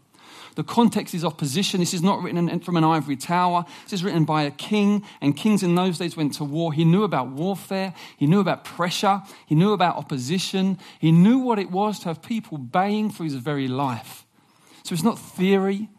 The 0.56 0.64
context 0.64 1.14
is 1.14 1.24
opposition. 1.24 1.80
This 1.80 1.94
is 1.94 2.04
not 2.04 2.22
written 2.22 2.60
from 2.60 2.78
an 2.78 2.84
ivory 2.84 3.16
tower. 3.16 3.66
This 3.84 3.94
is 3.94 4.04
written 4.04 4.26
by 4.26 4.44
a 4.44 4.52
king, 4.52 5.06
and 5.22 5.36
kings 5.36 5.64
in 5.64 5.76
those 5.76 5.98
days 5.98 6.18
went 6.18 6.34
to 6.36 6.44
war. 6.44 6.74
He 6.74 6.86
knew 6.86 7.04
about 7.04 7.30
warfare, 7.30 7.94
he 8.18 8.28
knew 8.28 8.40
about 8.40 8.64
pressure, 8.64 9.22
he 9.46 9.56
knew 9.56 9.74
about 9.74 9.96
opposition, 9.96 10.78
he 11.00 11.12
knew 11.12 11.40
what 11.40 11.60
it 11.60 11.72
was 11.72 12.00
to 12.00 12.06
have 12.06 12.22
people 12.22 12.58
baying 12.58 13.12
for 13.12 13.24
his 13.24 13.36
very 13.36 13.68
life. 13.68 14.26
So 14.84 14.94
it's 14.94 15.04
not 15.04 15.20
theory. 15.20 15.90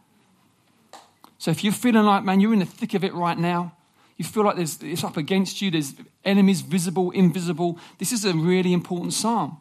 So 1.38 1.50
if 1.50 1.64
you're 1.64 1.72
feeling 1.72 2.04
like, 2.04 2.24
man, 2.24 2.40
you're 2.40 2.52
in 2.52 2.58
the 2.58 2.66
thick 2.66 2.94
of 2.94 3.04
it 3.04 3.14
right 3.14 3.38
now, 3.38 3.76
you 4.16 4.24
feel 4.24 4.44
like 4.44 4.56
there's, 4.56 4.82
it's 4.82 5.02
up 5.02 5.16
against 5.16 5.62
you, 5.62 5.70
there's 5.70 5.94
enemies 6.24 6.60
visible, 6.60 7.10
invisible, 7.12 7.78
this 7.98 8.12
is 8.12 8.26
a 8.26 8.34
really 8.34 8.74
important 8.74 9.14
psalm 9.14 9.58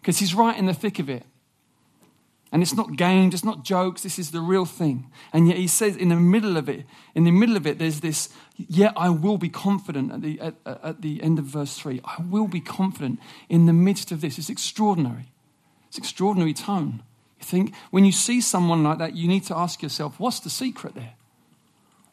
because 0.00 0.18
he's 0.18 0.32
right 0.32 0.56
in 0.56 0.66
the 0.66 0.74
thick 0.74 1.00
of 1.00 1.10
it. 1.10 1.24
And 2.52 2.62
it's 2.62 2.74
not 2.74 2.96
games, 2.96 3.34
it's 3.34 3.44
not 3.44 3.64
jokes, 3.64 4.02
this 4.02 4.18
is 4.18 4.30
the 4.30 4.40
real 4.40 4.64
thing. 4.64 5.10
And 5.32 5.48
yet 5.48 5.56
he 5.56 5.66
says 5.66 5.96
in 5.96 6.10
the 6.10 6.16
middle 6.16 6.56
of 6.56 6.68
it, 6.68 6.84
in 7.14 7.24
the 7.24 7.32
middle 7.32 7.56
of 7.56 7.66
it, 7.66 7.78
there's 7.78 8.00
this, 8.00 8.28
yet 8.56 8.92
I 8.96 9.10
will 9.10 9.36
be 9.36 9.48
confident 9.48 10.12
at 10.12 10.22
the, 10.22 10.40
at, 10.40 10.54
at 10.64 11.02
the 11.02 11.22
end 11.22 11.38
of 11.38 11.44
verse 11.44 11.76
3. 11.76 12.00
I 12.04 12.22
will 12.22 12.46
be 12.46 12.60
confident 12.60 13.18
in 13.48 13.66
the 13.66 13.72
midst 13.72 14.12
of 14.12 14.20
this. 14.20 14.38
It's 14.38 14.48
extraordinary. 14.48 15.32
It's 15.88 15.98
extraordinary 15.98 16.54
tone. 16.54 17.02
You 17.40 17.44
think, 17.44 17.74
when 17.90 18.04
you 18.04 18.12
see 18.12 18.40
someone 18.40 18.84
like 18.84 18.98
that, 18.98 19.16
you 19.16 19.28
need 19.28 19.44
to 19.44 19.56
ask 19.56 19.82
yourself, 19.82 20.18
what's 20.20 20.40
the 20.40 20.50
secret 20.50 20.94
there? 20.94 21.14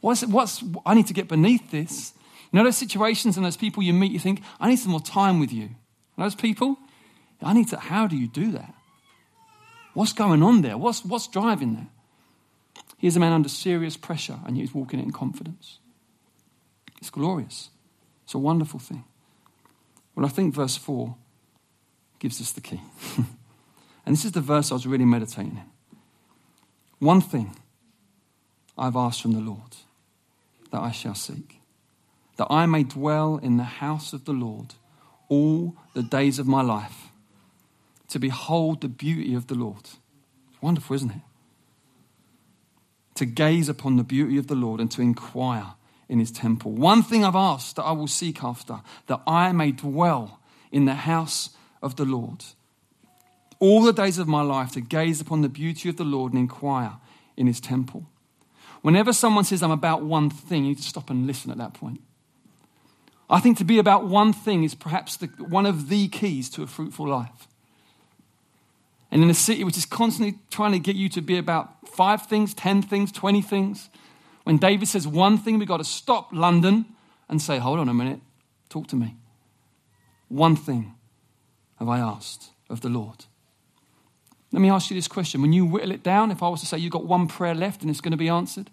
What's, 0.02 0.26
what's, 0.26 0.64
I 0.86 0.96
need 0.96 1.08
to 1.08 1.14
get 1.14 1.28
beneath 1.28 1.70
this. 1.72 2.14
You 2.52 2.58
know 2.58 2.66
those 2.66 2.78
situations 2.78 3.38
and 3.38 3.46
those 3.46 3.58
people 3.58 3.84
you 3.84 3.94
meet, 3.94 4.12
you 4.12 4.20
think, 4.20 4.42
I 4.60 4.68
need 4.68 4.78
some 4.78 4.92
more 4.92 5.00
time 5.00 5.40
with 5.40 5.54
you. 5.54 5.70
those 6.18 6.36
people, 6.36 6.78
I 7.42 7.54
need 7.54 7.70
to, 7.70 7.78
how 7.78 8.08
do 8.08 8.18
you 8.18 8.28
do 8.28 8.52
that? 8.52 8.74
What's 9.94 10.14
going 10.14 10.42
on 10.42 10.62
there? 10.62 10.78
What's, 10.78 11.06
what's 11.06 11.28
driving 11.28 11.76
that? 11.76 12.84
Here's 12.98 13.16
a 13.16 13.20
man 13.20 13.34
under 13.34 13.50
serious 13.50 13.98
pressure, 13.98 14.40
and 14.46 14.58
he's 14.58 14.74
walking 14.74 15.00
in 15.00 15.12
confidence. 15.12 15.80
It's 17.00 17.10
glorious. 17.10 17.70
It's 18.24 18.34
a 18.34 18.40
wonderful 18.40 18.80
thing. 18.80 19.04
Well, 20.16 20.26
I 20.26 20.30
think 20.30 20.54
verse 20.54 20.78
4 20.78 21.16
gives 22.20 22.40
us 22.40 22.54
the 22.54 22.62
key. 22.62 22.82
and 24.06 24.16
this 24.16 24.26
is 24.26 24.32
the 24.32 24.42
verse 24.42 24.72
I 24.72 24.76
was 24.76 24.88
really 24.88 25.06
meditating 25.06 25.58
in. 25.58 25.98
One 27.00 27.22
thing 27.22 27.56
I've 28.78 28.96
asked 28.96 29.22
from 29.22 29.34
the 29.34 29.42
Lord 29.42 29.76
that 30.72 30.82
I 30.82 30.92
shall 30.92 31.16
seek, 31.16 31.60
that 32.38 32.48
I 32.50 32.66
may 32.66 32.84
dwell 32.84 33.38
in 33.38 33.58
the 33.58 33.64
house 33.64 34.14
of 34.14 34.26
the 34.26 34.32
Lord 34.32 34.76
all 35.30 35.76
the 35.94 36.04
days 36.04 36.40
of 36.40 36.48
my 36.48 36.62
life 36.62 37.10
to 38.14 38.20
behold 38.20 38.82
the 38.82 38.88
beauty 38.88 39.34
of 39.34 39.48
the 39.48 39.56
Lord. 39.56 39.90
Wonderful, 40.62 40.96
isn't 40.96 41.10
it? 41.10 41.22
To 43.16 43.26
gaze 43.26 43.68
upon 43.68 43.98
the 43.98 44.04
beauty 44.04 44.38
of 44.38 44.46
the 44.46 44.56
Lord 44.56 44.80
and 44.80 44.92
to 44.92 45.02
inquire 45.02 45.74
in 46.08 46.20
his 46.20 46.30
temple. 46.30 46.74
One 46.74 47.02
thing 47.02 47.26
I've 47.26 47.36
asked 47.36 47.76
that 47.78 47.84
I 47.84 47.92
will 47.92 48.08
seek 48.08 48.44
after, 48.44 48.82
that 49.08 49.22
I 49.26 49.52
may 49.52 49.72
dwell 49.72 50.40
in 50.72 50.86
the 50.86 50.94
house 50.94 51.50
of 51.82 51.96
the 51.96 52.06
Lord. 52.06 52.46
All 53.58 53.82
the 53.82 53.92
days 53.92 54.20
of 54.20 54.28
my 54.28 54.44
life 54.44 54.74
to 54.74 54.82
gaze 54.82 55.20
upon 55.20 55.42
the 55.42 55.50
beauty 55.50 55.90
of 55.90 55.98
the 55.98 56.04
Lord 56.04 56.34
and 56.34 56.40
inquire 56.40 56.98
in 57.36 57.48
his 57.48 57.60
temple. 57.60 58.06
Whenever 58.84 59.12
someone 59.12 59.44
says, 59.44 59.64
I'm 59.64 59.72
about 59.72 60.04
one 60.04 60.30
thing, 60.30 60.66
you 60.66 60.70
need 60.70 60.78
to 60.78 60.84
stop 60.84 61.10
and 61.10 61.26
listen 61.26 61.50
at 61.50 61.58
that 61.58 61.74
point. 61.74 62.02
I 63.28 63.40
think 63.40 63.58
to 63.58 63.64
be 63.64 63.80
about 63.80 64.06
one 64.06 64.34
thing 64.34 64.64
is 64.64 64.76
perhaps 64.76 65.18
the, 65.18 65.28
one 65.40 65.66
of 65.66 65.90
the 65.90 66.10
keys 66.10 66.48
to 66.52 66.62
a 66.62 66.68
fruitful 66.68 67.08
life. 67.08 67.48
And 69.14 69.22
in 69.22 69.30
a 69.30 69.36
city 69.36 69.64
which 69.64 69.78
is 69.78 69.86
constantly 69.86 70.40
trying 70.50 70.72
to 70.72 70.80
get 70.80 70.96
you 70.96 71.08
to 71.10 71.22
be 71.22 71.38
about 71.38 71.88
five 71.88 72.26
things, 72.26 72.56
10 72.56 72.82
things, 72.82 73.12
20 73.12 73.44
things, 73.44 73.92
when 74.44 74.58
David 74.58 74.88
says 74.88 75.08
one 75.08 75.38
thing, 75.38 75.60
we've 75.60 75.68
got 75.68 75.78
to 75.78 75.84
stop 75.84 76.30
London 76.34 76.86
and 77.30 77.40
say, 77.40 77.60
hold 77.60 77.78
on 77.78 77.88
a 77.88 77.94
minute, 77.94 78.22
talk 78.70 78.88
to 78.88 78.96
me. 78.96 79.18
One 80.30 80.56
thing 80.56 80.96
have 81.78 81.88
I 81.88 82.00
asked 82.00 82.50
of 82.72 82.82
the 82.82 82.90
Lord. 82.90 83.26
Let 84.52 84.64
me 84.64 84.72
ask 84.72 84.90
you 84.90 84.96
this 84.96 85.08
question. 85.08 85.44
When 85.44 85.54
you 85.54 85.64
whittle 85.64 85.92
it 85.92 86.02
down, 86.02 86.32
if 86.32 86.42
I 86.42 86.50
was 86.50 86.62
to 86.62 86.66
say 86.66 86.80
you've 86.80 86.92
got 86.92 87.06
one 87.06 87.28
prayer 87.28 87.54
left 87.54 87.82
and 87.82 87.92
it's 87.92 88.02
going 88.02 88.14
to 88.14 88.18
be 88.18 88.30
answered, 88.30 88.72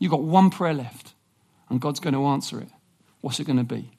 you've 0.00 0.10
got 0.10 0.24
one 0.24 0.50
prayer 0.50 0.74
left 0.74 1.14
and 1.68 1.80
God's 1.80 2.00
going 2.00 2.14
to 2.14 2.26
answer 2.26 2.58
it. 2.60 2.70
What's 3.20 3.38
it 3.38 3.44
going 3.44 3.58
to 3.58 3.62
be? 3.62 3.92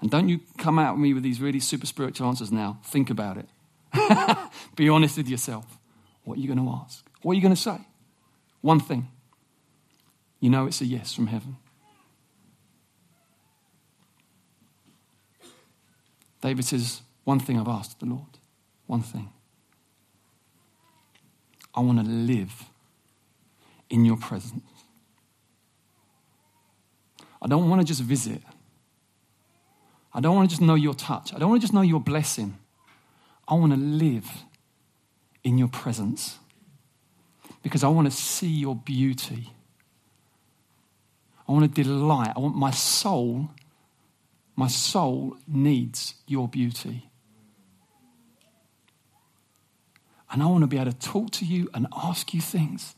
And 0.00 0.08
don't 0.08 0.28
you 0.28 0.38
come 0.56 0.78
out 0.78 0.94
with 0.94 1.02
me 1.02 1.14
with 1.14 1.24
these 1.24 1.40
really 1.40 1.58
super 1.58 1.86
spiritual 1.86 2.28
answers 2.28 2.52
now. 2.52 2.78
Think 2.84 3.10
about 3.10 3.38
it. 3.38 3.48
Be 4.76 4.88
honest 4.88 5.16
with 5.16 5.28
yourself. 5.28 5.78
What 6.24 6.38
are 6.38 6.40
you 6.40 6.46
going 6.46 6.64
to 6.64 6.70
ask? 6.82 7.04
What 7.22 7.32
are 7.32 7.34
you 7.34 7.42
going 7.42 7.54
to 7.54 7.60
say? 7.60 7.78
One 8.60 8.80
thing. 8.80 9.08
You 10.40 10.50
know 10.50 10.66
it's 10.66 10.80
a 10.80 10.86
yes 10.86 11.14
from 11.14 11.28
heaven. 11.28 11.56
David 16.40 16.64
says, 16.64 17.02
One 17.24 17.38
thing 17.38 17.58
I've 17.58 17.68
asked 17.68 18.00
the 18.00 18.06
Lord. 18.06 18.38
One 18.86 19.02
thing. 19.02 19.30
I 21.74 21.80
want 21.80 21.98
to 22.00 22.04
live 22.04 22.64
in 23.88 24.04
your 24.04 24.16
presence. 24.16 24.62
I 27.40 27.46
don't 27.46 27.68
want 27.68 27.80
to 27.80 27.86
just 27.86 28.02
visit. 28.02 28.42
I 30.12 30.20
don't 30.20 30.36
want 30.36 30.50
to 30.50 30.56
just 30.56 30.62
know 30.62 30.74
your 30.74 30.94
touch. 30.94 31.32
I 31.34 31.38
don't 31.38 31.48
want 31.48 31.60
to 31.62 31.64
just 31.64 31.72
know 31.72 31.82
your 31.82 32.00
blessing. 32.00 32.58
I 33.52 33.54
want 33.54 33.74
to 33.74 33.78
live 33.78 34.30
in 35.44 35.58
your 35.58 35.68
presence 35.68 36.38
because 37.62 37.84
I 37.84 37.88
want 37.88 38.10
to 38.10 38.16
see 38.16 38.48
your 38.48 38.74
beauty. 38.74 39.52
I 41.46 41.52
want 41.52 41.74
to 41.74 41.82
delight. 41.82 42.32
I 42.34 42.40
want 42.40 42.56
my 42.56 42.70
soul, 42.70 43.50
my 44.56 44.68
soul 44.68 45.36
needs 45.46 46.14
your 46.26 46.48
beauty. 46.48 47.10
And 50.30 50.42
I 50.42 50.46
want 50.46 50.62
to 50.62 50.66
be 50.66 50.78
able 50.78 50.90
to 50.90 50.98
talk 50.98 51.30
to 51.32 51.44
you 51.44 51.68
and 51.74 51.86
ask 51.94 52.32
you 52.32 52.40
things 52.40 52.94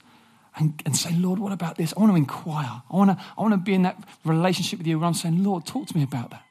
and, 0.56 0.80
and 0.86 0.96
say, 0.96 1.16
Lord, 1.16 1.40
what 1.40 1.50
about 1.50 1.78
this? 1.78 1.92
I 1.96 1.98
want 1.98 2.12
to 2.12 2.16
inquire. 2.16 2.82
I 2.88 2.96
want 2.96 3.10
to, 3.10 3.24
I 3.36 3.42
want 3.42 3.54
to 3.54 3.58
be 3.58 3.74
in 3.74 3.82
that 3.82 4.00
relationship 4.24 4.78
with 4.78 4.86
you 4.86 5.00
where 5.00 5.08
I'm 5.08 5.14
saying, 5.14 5.42
Lord, 5.42 5.66
talk 5.66 5.88
to 5.88 5.96
me 5.96 6.04
about 6.04 6.30
that. 6.30 6.44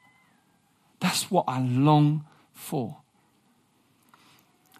That's 1.00 1.30
what 1.30 1.46
I 1.48 1.62
long 1.62 2.26
for. 2.52 2.98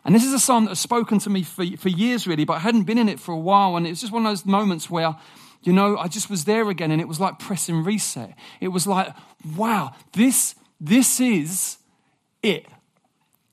And 0.04 0.14
this 0.14 0.24
is 0.24 0.32
a 0.32 0.38
psalm 0.38 0.64
that 0.64 0.70
has 0.70 0.80
spoken 0.80 1.18
to 1.20 1.30
me 1.30 1.42
for, 1.42 1.64
for 1.78 1.88
years, 1.88 2.26
really, 2.26 2.44
but 2.44 2.54
I 2.54 2.58
hadn't 2.58 2.82
been 2.82 2.98
in 2.98 3.08
it 3.08 3.18
for 3.18 3.32
a 3.32 3.38
while. 3.38 3.76
And 3.76 3.86
it's 3.86 4.00
just 4.00 4.12
one 4.12 4.26
of 4.26 4.30
those 4.30 4.44
moments 4.44 4.90
where, 4.90 5.16
you 5.62 5.72
know, 5.72 5.96
I 5.96 6.08
just 6.08 6.28
was 6.28 6.44
there 6.44 6.68
again 6.68 6.90
and 6.90 7.00
it 7.00 7.08
was 7.08 7.20
like 7.20 7.38
pressing 7.38 7.82
reset. 7.82 8.34
It 8.60 8.68
was 8.68 8.86
like, 8.86 9.08
wow, 9.56 9.94
this, 10.12 10.54
this 10.78 11.20
is 11.20 11.78
it. 12.42 12.66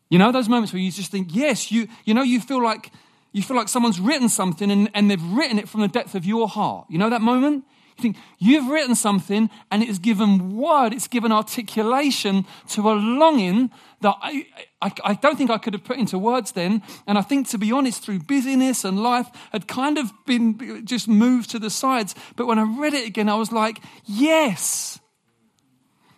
You 0.09 0.19
know, 0.19 0.33
those 0.33 0.49
moments 0.49 0.73
where 0.73 0.81
you 0.81 0.91
just 0.91 1.09
think, 1.09 1.29
yes, 1.31 1.71
you, 1.71 1.87
you 2.03 2.13
know, 2.13 2.21
you 2.21 2.41
feel 2.41 2.61
like, 2.61 2.91
you 3.31 3.41
feel 3.41 3.55
like 3.55 3.69
someone's 3.69 4.01
written 4.01 4.27
something 4.27 4.69
and, 4.69 4.89
and 4.93 5.09
they've 5.09 5.23
written 5.23 5.57
it 5.57 5.69
from 5.69 5.79
the 5.79 5.87
depth 5.87 6.15
of 6.15 6.25
your 6.25 6.49
heart. 6.49 6.85
You 6.89 6.97
know 6.97 7.09
that 7.09 7.21
moment? 7.21 7.63
You 7.97 8.01
think, 8.01 8.17
you've 8.37 8.67
written 8.67 8.93
something 8.93 9.49
and 9.71 9.81
it 9.81 9.87
has 9.87 9.99
given 9.99 10.57
word, 10.57 10.91
it's 10.91 11.07
given 11.07 11.31
articulation 11.31 12.45
to 12.69 12.89
a 12.89 12.93
longing 12.93 13.71
that 14.01 14.15
I, 14.21 14.45
I, 14.81 14.91
I, 15.03 15.13
don't 15.13 15.37
think 15.37 15.49
I 15.49 15.57
could 15.57 15.73
have 15.73 15.83
put 15.83 15.97
into 15.97 16.17
words 16.17 16.51
then. 16.51 16.81
And 17.07 17.17
I 17.17 17.21
think, 17.21 17.47
to 17.49 17.57
be 17.57 17.71
honest, 17.71 18.03
through 18.03 18.19
busyness 18.19 18.83
and 18.83 19.01
life, 19.01 19.29
had 19.51 19.67
kind 19.67 19.97
of 19.97 20.11
been 20.25 20.85
just 20.85 21.07
moved 21.07 21.51
to 21.51 21.59
the 21.59 21.69
sides. 21.69 22.15
But 22.35 22.47
when 22.47 22.59
I 22.59 22.63
read 22.63 22.93
it 22.93 23.07
again, 23.07 23.29
I 23.29 23.35
was 23.35 23.51
like, 23.51 23.79
yes, 24.05 24.99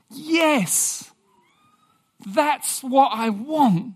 yes, 0.10 1.12
that's 2.25 2.84
what 2.84 3.12
I 3.13 3.30
want. 3.30 3.96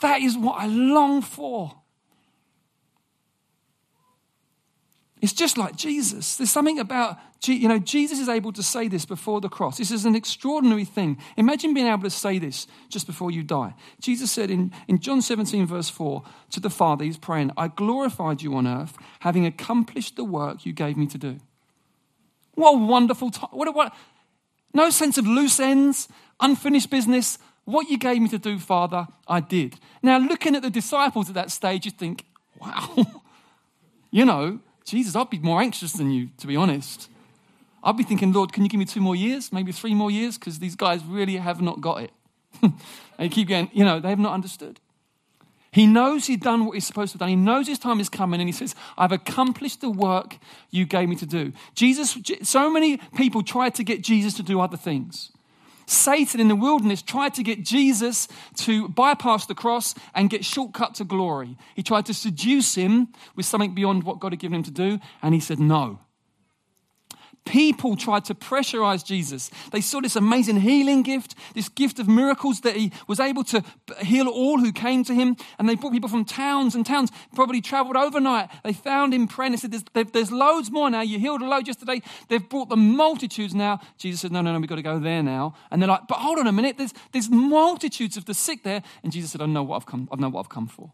That 0.00 0.20
is 0.20 0.36
what 0.36 0.60
I 0.60 0.66
long 0.66 1.22
for. 1.22 1.72
It's 5.22 5.32
just 5.32 5.56
like 5.56 5.74
Jesus. 5.76 6.36
There's 6.36 6.50
something 6.50 6.78
about, 6.78 7.16
you 7.52 7.68
know, 7.68 7.78
Jesus 7.78 8.18
is 8.18 8.28
able 8.28 8.52
to 8.52 8.62
say 8.62 8.88
this 8.88 9.04
before 9.04 9.40
the 9.40 9.48
cross. 9.48 9.78
This 9.78 9.90
is 9.90 10.04
an 10.04 10.14
extraordinary 10.14 10.84
thing. 10.84 11.18
Imagine 11.36 11.74
being 11.74 11.86
able 11.86 12.02
to 12.04 12.10
say 12.10 12.38
this 12.38 12.66
just 12.88 13.06
before 13.06 13.30
you 13.30 13.42
die. 13.42 13.74
Jesus 14.00 14.30
said 14.30 14.50
in, 14.50 14.72
in 14.88 14.98
John 15.00 15.20
17, 15.20 15.66
verse 15.66 15.88
4, 15.90 16.22
to 16.50 16.60
the 16.60 16.70
Father, 16.70 17.04
he's 17.04 17.16
praying, 17.16 17.50
I 17.56 17.68
glorified 17.68 18.42
you 18.42 18.54
on 18.54 18.66
earth, 18.66 18.96
having 19.20 19.46
accomplished 19.46 20.16
the 20.16 20.24
work 20.24 20.64
you 20.64 20.72
gave 20.72 20.96
me 20.96 21.06
to 21.08 21.18
do. 21.18 21.38
What 22.54 22.74
a 22.74 22.78
wonderful 22.78 23.30
time. 23.30 23.50
What, 23.50 23.68
a, 23.68 23.72
what, 23.72 23.94
no 24.72 24.90
sense 24.90 25.18
of 25.18 25.26
loose 25.26 25.58
ends, 25.60 26.08
unfinished 26.40 26.90
business. 26.90 27.38
What 27.64 27.88
you 27.88 27.98
gave 27.98 28.20
me 28.20 28.28
to 28.28 28.38
do, 28.38 28.58
Father, 28.58 29.06
I 29.26 29.40
did. 29.40 29.78
Now, 30.02 30.18
looking 30.18 30.54
at 30.54 30.62
the 30.62 30.70
disciples 30.70 31.28
at 31.28 31.34
that 31.34 31.50
stage, 31.50 31.84
you 31.84 31.90
think, 31.90 32.24
wow, 32.60 32.94
you 34.10 34.24
know, 34.24 34.60
Jesus, 34.84 35.16
I'd 35.16 35.30
be 35.30 35.38
more 35.38 35.60
anxious 35.60 35.92
than 35.92 36.10
you, 36.10 36.28
to 36.38 36.46
be 36.46 36.56
honest. 36.56 37.08
I'd 37.84 37.96
be 37.96 38.02
thinking, 38.02 38.32
Lord, 38.32 38.52
can 38.52 38.62
you 38.62 38.70
give 38.70 38.78
me 38.78 38.86
two 38.86 39.00
more 39.00 39.14
years, 39.14 39.52
maybe 39.52 39.70
three 39.70 39.94
more 39.94 40.10
years? 40.10 40.38
Because 40.38 40.58
these 40.58 40.74
guys 40.74 41.04
really 41.04 41.36
have 41.36 41.60
not 41.60 41.80
got 41.80 42.02
it. 42.02 42.10
and 43.18 43.30
keep 43.30 43.48
going, 43.48 43.70
you 43.72 43.84
know, 43.84 44.00
they 44.00 44.08
have 44.08 44.18
not 44.18 44.32
understood. 44.32 44.80
He 45.70 45.86
knows 45.86 46.26
he's 46.26 46.38
done 46.38 46.66
what 46.66 46.74
he's 46.74 46.86
supposed 46.86 47.12
to 47.12 47.16
have 47.16 47.20
done. 47.20 47.28
He 47.28 47.36
knows 47.36 47.66
his 47.66 47.80
time 47.80 48.00
is 48.00 48.08
coming, 48.08 48.40
and 48.40 48.48
he 48.48 48.52
says, 48.52 48.74
I've 48.96 49.12
accomplished 49.12 49.80
the 49.80 49.90
work 49.90 50.38
you 50.70 50.86
gave 50.86 51.08
me 51.08 51.16
to 51.16 51.26
do. 51.26 51.52
Jesus, 51.74 52.16
so 52.42 52.70
many 52.70 52.98
people 53.16 53.42
tried 53.42 53.74
to 53.74 53.84
get 53.84 54.00
Jesus 54.00 54.34
to 54.34 54.42
do 54.42 54.60
other 54.60 54.76
things. 54.76 55.32
Satan 55.86 56.40
in 56.40 56.48
the 56.48 56.56
wilderness 56.56 57.02
tried 57.02 57.34
to 57.34 57.42
get 57.42 57.64
Jesus 57.64 58.28
to 58.58 58.88
bypass 58.88 59.46
the 59.46 59.54
cross 59.54 59.94
and 60.14 60.30
get 60.30 60.44
shortcut 60.44 60.94
to 60.94 61.04
glory. 61.04 61.58
He 61.74 61.82
tried 61.82 62.06
to 62.06 62.14
seduce 62.14 62.76
him 62.76 63.08
with 63.36 63.44
something 63.44 63.74
beyond 63.74 64.04
what 64.04 64.20
God 64.20 64.32
had 64.32 64.38
given 64.38 64.56
him 64.56 64.62
to 64.62 64.70
do, 64.70 65.00
and 65.22 65.34
he 65.34 65.40
said 65.40 65.58
no. 65.58 65.98
People 67.44 67.94
tried 67.94 68.24
to 68.26 68.34
pressurize 68.34 69.04
Jesus. 69.04 69.50
They 69.70 69.82
saw 69.82 70.00
this 70.00 70.16
amazing 70.16 70.60
healing 70.60 71.02
gift, 71.02 71.34
this 71.54 71.68
gift 71.68 71.98
of 71.98 72.08
miracles 72.08 72.62
that 72.62 72.74
he 72.74 72.90
was 73.06 73.20
able 73.20 73.44
to 73.44 73.62
heal 74.00 74.28
all 74.28 74.58
who 74.58 74.72
came 74.72 75.04
to 75.04 75.14
him. 75.14 75.36
And 75.58 75.68
they 75.68 75.74
brought 75.74 75.92
people 75.92 76.08
from 76.08 76.24
towns 76.24 76.74
and 76.74 76.86
towns, 76.86 77.10
probably 77.34 77.60
traveled 77.60 77.96
overnight. 77.96 78.48
They 78.64 78.72
found 78.72 79.12
him 79.12 79.28
praying. 79.28 79.52
They 79.52 79.58
said, 79.58 79.72
there's, 79.72 80.10
there's 80.10 80.32
loads 80.32 80.70
more 80.70 80.88
now. 80.88 81.02
You 81.02 81.18
healed 81.18 81.42
a 81.42 81.46
load 81.46 81.66
yesterday. 81.66 82.00
They've 82.28 82.48
brought 82.48 82.70
the 82.70 82.78
multitudes 82.78 83.54
now. 83.54 83.80
Jesus 83.98 84.22
said, 84.22 84.32
No, 84.32 84.40
no, 84.40 84.52
no, 84.52 84.58
we've 84.58 84.68
got 84.68 84.76
to 84.76 84.82
go 84.82 84.98
there 84.98 85.22
now. 85.22 85.54
And 85.70 85.82
they're 85.82 85.88
like, 85.88 86.08
But 86.08 86.18
hold 86.18 86.38
on 86.38 86.46
a 86.46 86.52
minute. 86.52 86.78
There's, 86.78 86.94
there's 87.12 87.28
multitudes 87.28 88.16
of 88.16 88.24
the 88.24 88.34
sick 88.34 88.62
there. 88.62 88.82
And 89.02 89.12
Jesus 89.12 89.32
said, 89.32 89.42
I 89.42 89.46
know 89.46 89.62
what 89.62 89.76
I've 89.76 89.86
come, 89.86 90.08
I 90.10 90.16
know 90.16 90.30
what 90.30 90.40
I've 90.40 90.48
come 90.48 90.66
for. 90.66 90.92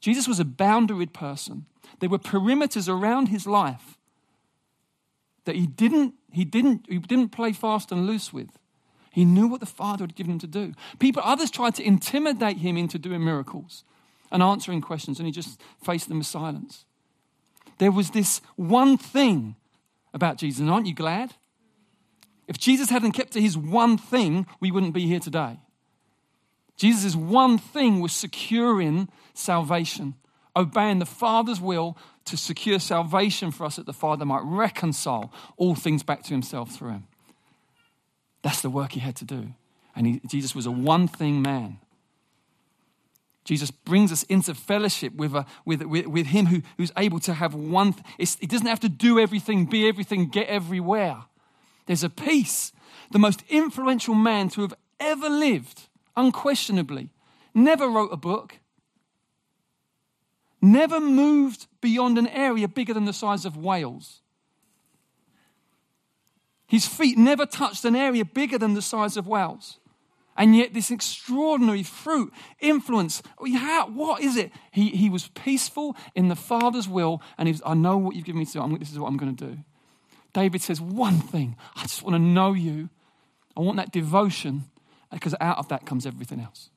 Jesus 0.00 0.26
was 0.26 0.40
a 0.40 0.44
boundaried 0.44 1.12
person. 1.12 1.66
There 2.00 2.08
were 2.08 2.18
perimeters 2.18 2.88
around 2.88 3.26
his 3.26 3.46
life 3.46 3.98
that 5.44 5.56
he 5.56 5.66
didn't, 5.66 6.14
he 6.30 6.44
didn't, 6.44 6.86
he 6.88 6.98
didn't 6.98 7.30
play 7.30 7.52
fast 7.52 7.92
and 7.92 8.06
loose 8.06 8.32
with. 8.32 8.58
He 9.10 9.24
knew 9.24 9.46
what 9.46 9.60
the 9.60 9.66
Father 9.66 10.04
had 10.04 10.14
given 10.14 10.32
him 10.32 10.38
to 10.38 10.46
do. 10.46 10.72
People, 10.98 11.22
others 11.24 11.50
tried 11.50 11.74
to 11.74 11.86
intimidate 11.86 12.58
him 12.58 12.76
into 12.76 12.98
doing 12.98 13.24
miracles 13.24 13.84
and 14.30 14.42
answering 14.42 14.80
questions, 14.80 15.18
and 15.18 15.26
he 15.26 15.32
just 15.32 15.60
faced 15.84 16.08
them 16.08 16.18
with 16.18 16.26
silence. 16.26 16.86
There 17.78 17.92
was 17.92 18.10
this 18.10 18.40
one 18.56 18.96
thing 18.96 19.56
about 20.14 20.38
Jesus, 20.38 20.60
and 20.60 20.70
aren't 20.70 20.86
you 20.86 20.94
glad? 20.94 21.34
If 22.48 22.58
Jesus 22.58 22.90
hadn't 22.90 23.12
kept 23.12 23.32
to 23.34 23.40
his 23.40 23.56
one 23.56 23.98
thing, 23.98 24.46
we 24.60 24.70
wouldn't 24.70 24.94
be 24.94 25.06
here 25.06 25.20
today. 25.20 25.58
Jesus' 26.76 27.14
one 27.14 27.58
thing 27.58 28.00
was 28.00 28.12
securing 28.12 29.08
salvation, 29.34 30.14
obeying 30.54 30.98
the 30.98 31.06
Father's 31.06 31.60
will 31.60 31.96
to 32.26 32.36
secure 32.36 32.78
salvation 32.78 33.50
for 33.50 33.64
us 33.64 33.76
that 33.76 33.86
the 33.86 33.92
Father 33.92 34.24
might 34.24 34.42
reconcile 34.44 35.32
all 35.56 35.74
things 35.74 36.02
back 36.02 36.22
to 36.24 36.30
himself 36.30 36.70
through 36.72 36.90
him. 36.90 37.06
That's 38.42 38.62
the 38.62 38.70
work 38.70 38.92
he 38.92 39.00
had 39.00 39.16
to 39.16 39.24
do. 39.24 39.54
And 39.94 40.06
he, 40.06 40.20
Jesus 40.26 40.54
was 40.54 40.66
a 40.66 40.70
one 40.70 41.08
thing 41.08 41.42
man. 41.42 41.78
Jesus 43.44 43.70
brings 43.70 44.12
us 44.12 44.22
into 44.24 44.54
fellowship 44.54 45.14
with, 45.14 45.34
a, 45.34 45.46
with, 45.64 45.82
with, 45.82 46.06
with 46.06 46.26
him 46.26 46.46
who, 46.46 46.62
who's 46.76 46.92
able 46.96 47.18
to 47.20 47.34
have 47.34 47.54
one. 47.54 47.94
Th- 47.94 48.36
he 48.38 48.46
doesn't 48.46 48.66
have 48.66 48.80
to 48.80 48.88
do 48.88 49.18
everything, 49.18 49.66
be 49.66 49.88
everything, 49.88 50.28
get 50.28 50.46
everywhere. 50.46 51.24
There's 51.86 52.04
a 52.04 52.10
peace. 52.10 52.72
The 53.10 53.18
most 53.18 53.42
influential 53.48 54.14
man 54.14 54.48
to 54.50 54.60
have 54.60 54.74
ever 55.00 55.28
lived, 55.28 55.88
unquestionably, 56.16 57.10
never 57.52 57.88
wrote 57.88 58.12
a 58.12 58.16
book, 58.16 58.58
never 60.62 61.00
moved 61.00 61.66
beyond 61.80 62.16
an 62.16 62.28
area 62.28 62.68
bigger 62.68 62.94
than 62.94 63.04
the 63.04 63.12
size 63.12 63.44
of 63.44 63.56
Wales. 63.56 64.20
His 66.66 66.86
feet 66.86 67.18
never 67.18 67.44
touched 67.44 67.84
an 67.84 67.96
area 67.96 68.24
bigger 68.24 68.56
than 68.56 68.72
the 68.72 68.80
size 68.80 69.18
of 69.18 69.26
Wales. 69.26 69.78
And 70.34 70.56
yet, 70.56 70.72
this 70.72 70.90
extraordinary 70.90 71.82
fruit, 71.82 72.32
influence, 72.58 73.22
how, 73.54 73.88
what 73.88 74.22
is 74.22 74.38
it? 74.38 74.50
He, 74.70 74.88
he 74.88 75.10
was 75.10 75.28
peaceful 75.28 75.94
in 76.14 76.28
the 76.28 76.36
Father's 76.36 76.88
will, 76.88 77.20
and 77.36 77.48
he 77.48 77.52
was, 77.52 77.60
I 77.66 77.74
know 77.74 77.98
what 77.98 78.16
you've 78.16 78.24
given 78.24 78.38
me 78.38 78.46
to 78.46 78.52
do. 78.52 78.62
I'm, 78.62 78.78
this 78.78 78.90
is 78.90 78.98
what 78.98 79.08
I'm 79.08 79.18
going 79.18 79.36
to 79.36 79.46
do. 79.48 79.58
David 80.32 80.62
says, 80.62 80.80
One 80.80 81.18
thing, 81.18 81.56
I 81.76 81.82
just 81.82 82.02
want 82.02 82.14
to 82.14 82.18
know 82.18 82.54
you. 82.54 82.88
I 83.54 83.60
want 83.60 83.76
that 83.76 83.92
devotion, 83.92 84.64
because 85.10 85.34
out 85.38 85.58
of 85.58 85.68
that 85.68 85.84
comes 85.84 86.06
everything 86.06 86.40
else. 86.40 86.70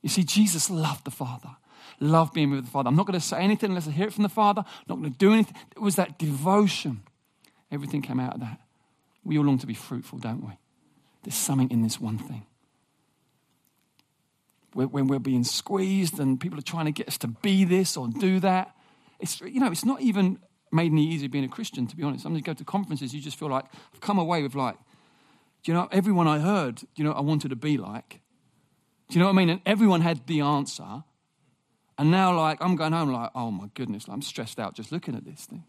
You 0.00 0.08
see, 0.08 0.22
Jesus 0.22 0.70
loved 0.70 1.04
the 1.04 1.10
Father 1.10 1.56
love 2.00 2.32
being 2.32 2.50
with 2.50 2.64
the 2.64 2.70
Father. 2.70 2.88
I'm 2.88 2.96
not 2.96 3.06
going 3.06 3.18
to 3.18 3.24
say 3.24 3.38
anything 3.40 3.70
unless 3.70 3.88
I 3.88 3.90
hear 3.90 4.06
it 4.06 4.12
from 4.12 4.22
the 4.22 4.28
Father. 4.28 4.64
I'm 4.66 4.84
not 4.88 4.98
going 5.00 5.12
to 5.12 5.18
do 5.18 5.32
anything. 5.32 5.54
It 5.74 5.80
was 5.80 5.96
that 5.96 6.18
devotion. 6.18 7.02
Everything 7.70 8.02
came 8.02 8.20
out 8.20 8.34
of 8.34 8.40
that. 8.40 8.60
We 9.24 9.38
all 9.38 9.44
long 9.44 9.58
to 9.58 9.66
be 9.66 9.74
fruitful, 9.74 10.18
don't 10.18 10.44
we? 10.44 10.52
There's 11.22 11.34
something 11.34 11.70
in 11.70 11.82
this 11.82 12.00
one 12.00 12.18
thing. 12.18 12.46
When 14.72 15.08
we're 15.08 15.18
being 15.18 15.44
squeezed 15.44 16.20
and 16.20 16.38
people 16.38 16.58
are 16.58 16.62
trying 16.62 16.86
to 16.86 16.92
get 16.92 17.08
us 17.08 17.18
to 17.18 17.28
be 17.28 17.64
this 17.64 17.96
or 17.96 18.06
do 18.08 18.38
that, 18.40 18.74
it's, 19.18 19.40
you 19.40 19.58
know, 19.60 19.70
it's 19.70 19.84
not 19.84 20.00
even 20.00 20.38
made 20.70 20.92
any 20.92 21.04
easier 21.04 21.28
being 21.28 21.44
a 21.44 21.48
Christian, 21.48 21.86
to 21.86 21.96
be 21.96 22.02
honest. 22.02 22.22
Sometimes 22.22 22.40
you 22.40 22.44
go 22.44 22.54
to 22.54 22.64
conferences, 22.64 23.12
you 23.12 23.20
just 23.20 23.38
feel 23.38 23.48
like, 23.48 23.64
I've 23.92 24.00
come 24.00 24.18
away 24.18 24.42
with 24.42 24.54
like, 24.54 24.76
do 25.64 25.72
you 25.72 25.74
know, 25.74 25.88
everyone 25.90 26.28
I 26.28 26.38
heard, 26.38 26.76
do 26.76 26.86
you 26.94 27.04
know, 27.04 27.12
I 27.12 27.20
wanted 27.20 27.48
to 27.48 27.56
be 27.56 27.76
like. 27.76 28.20
Do 29.08 29.14
you 29.14 29.20
know 29.20 29.26
what 29.26 29.32
I 29.32 29.36
mean? 29.36 29.50
And 29.50 29.60
everyone 29.66 30.02
had 30.02 30.26
the 30.26 30.42
answer. 30.42 31.02
And 31.98 32.12
now, 32.12 32.34
like, 32.36 32.58
I'm 32.62 32.76
going 32.76 32.92
home, 32.92 33.10
like, 33.10 33.30
oh 33.34 33.50
my 33.50 33.68
goodness, 33.74 34.06
I'm 34.08 34.22
stressed 34.22 34.60
out 34.60 34.74
just 34.74 34.92
looking 34.92 35.16
at 35.16 35.24
this 35.24 35.46
thing. 35.46 35.64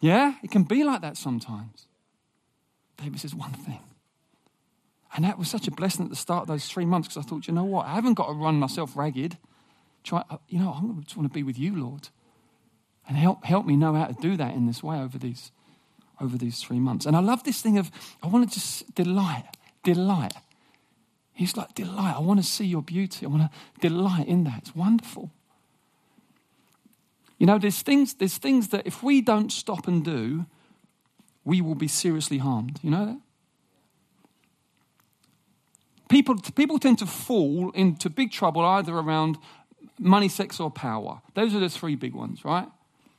Yeah, 0.00 0.34
it 0.42 0.50
can 0.50 0.62
be 0.62 0.82
like 0.82 1.02
that 1.02 1.18
sometimes. 1.18 1.86
David 2.96 3.20
says 3.20 3.34
one 3.34 3.52
thing. 3.52 3.80
And 5.14 5.24
that 5.24 5.38
was 5.38 5.48
such 5.48 5.68
a 5.68 5.70
blessing 5.70 6.04
at 6.04 6.10
the 6.10 6.16
start 6.16 6.42
of 6.42 6.48
those 6.48 6.66
three 6.66 6.86
months 6.86 7.08
because 7.08 7.24
I 7.24 7.28
thought, 7.28 7.46
you 7.46 7.52
know 7.52 7.64
what? 7.64 7.86
I 7.86 7.94
haven't 7.94 8.14
got 8.14 8.28
to 8.28 8.32
run 8.32 8.56
myself 8.56 8.96
ragged. 8.96 9.36
Try, 10.02 10.24
uh, 10.30 10.38
you 10.48 10.58
know, 10.58 10.70
I 10.70 11.02
just 11.02 11.16
want 11.16 11.30
to 11.30 11.34
be 11.34 11.42
with 11.42 11.58
you, 11.58 11.76
Lord. 11.76 12.08
And 13.06 13.16
help, 13.16 13.44
help 13.44 13.66
me 13.66 13.76
know 13.76 13.92
how 13.94 14.06
to 14.06 14.14
do 14.14 14.36
that 14.36 14.54
in 14.54 14.66
this 14.66 14.82
way 14.82 14.98
over 14.98 15.18
these, 15.18 15.50
over 16.20 16.38
these 16.38 16.60
three 16.62 16.78
months. 16.78 17.06
And 17.06 17.16
I 17.16 17.20
love 17.20 17.44
this 17.44 17.60
thing 17.60 17.76
of, 17.76 17.90
I 18.22 18.28
want 18.28 18.48
to 18.48 18.54
just 18.54 18.94
delight, 18.94 19.44
delight. 19.82 20.32
He's 21.40 21.56
like, 21.56 21.74
delight. 21.74 22.16
I 22.18 22.20
want 22.20 22.38
to 22.38 22.46
see 22.46 22.66
your 22.66 22.82
beauty. 22.82 23.24
I 23.24 23.30
want 23.30 23.50
to 23.50 23.50
delight 23.80 24.28
in 24.28 24.44
that. 24.44 24.58
It's 24.58 24.76
wonderful. 24.76 25.30
You 27.38 27.46
know, 27.46 27.56
there's 27.56 27.80
things, 27.80 28.12
there's 28.12 28.36
things 28.36 28.68
that 28.68 28.86
if 28.86 29.02
we 29.02 29.22
don't 29.22 29.50
stop 29.50 29.88
and 29.88 30.04
do, 30.04 30.44
we 31.46 31.62
will 31.62 31.74
be 31.74 31.88
seriously 31.88 32.36
harmed. 32.36 32.78
You 32.82 32.90
know 32.90 33.06
that? 33.06 33.20
People, 36.10 36.36
people 36.54 36.78
tend 36.78 36.98
to 36.98 37.06
fall 37.06 37.70
into 37.70 38.10
big 38.10 38.32
trouble 38.32 38.60
either 38.60 38.94
around 38.94 39.38
money, 39.98 40.28
sex, 40.28 40.60
or 40.60 40.70
power. 40.70 41.22
Those 41.32 41.54
are 41.54 41.58
the 41.58 41.70
three 41.70 41.94
big 41.94 42.12
ones, 42.12 42.44
right? 42.44 42.68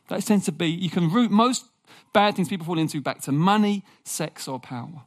That 0.10 0.24
tends 0.24 0.46
to 0.46 0.52
be, 0.52 0.68
you 0.68 0.92
can 0.92 1.12
root 1.12 1.32
most 1.32 1.66
bad 2.14 2.36
things 2.36 2.50
people 2.50 2.68
fall 2.68 2.78
into 2.78 3.02
back 3.02 3.22
to 3.22 3.32
money, 3.32 3.84
sex, 4.04 4.48
or 4.48 4.60
power. 4.60 5.06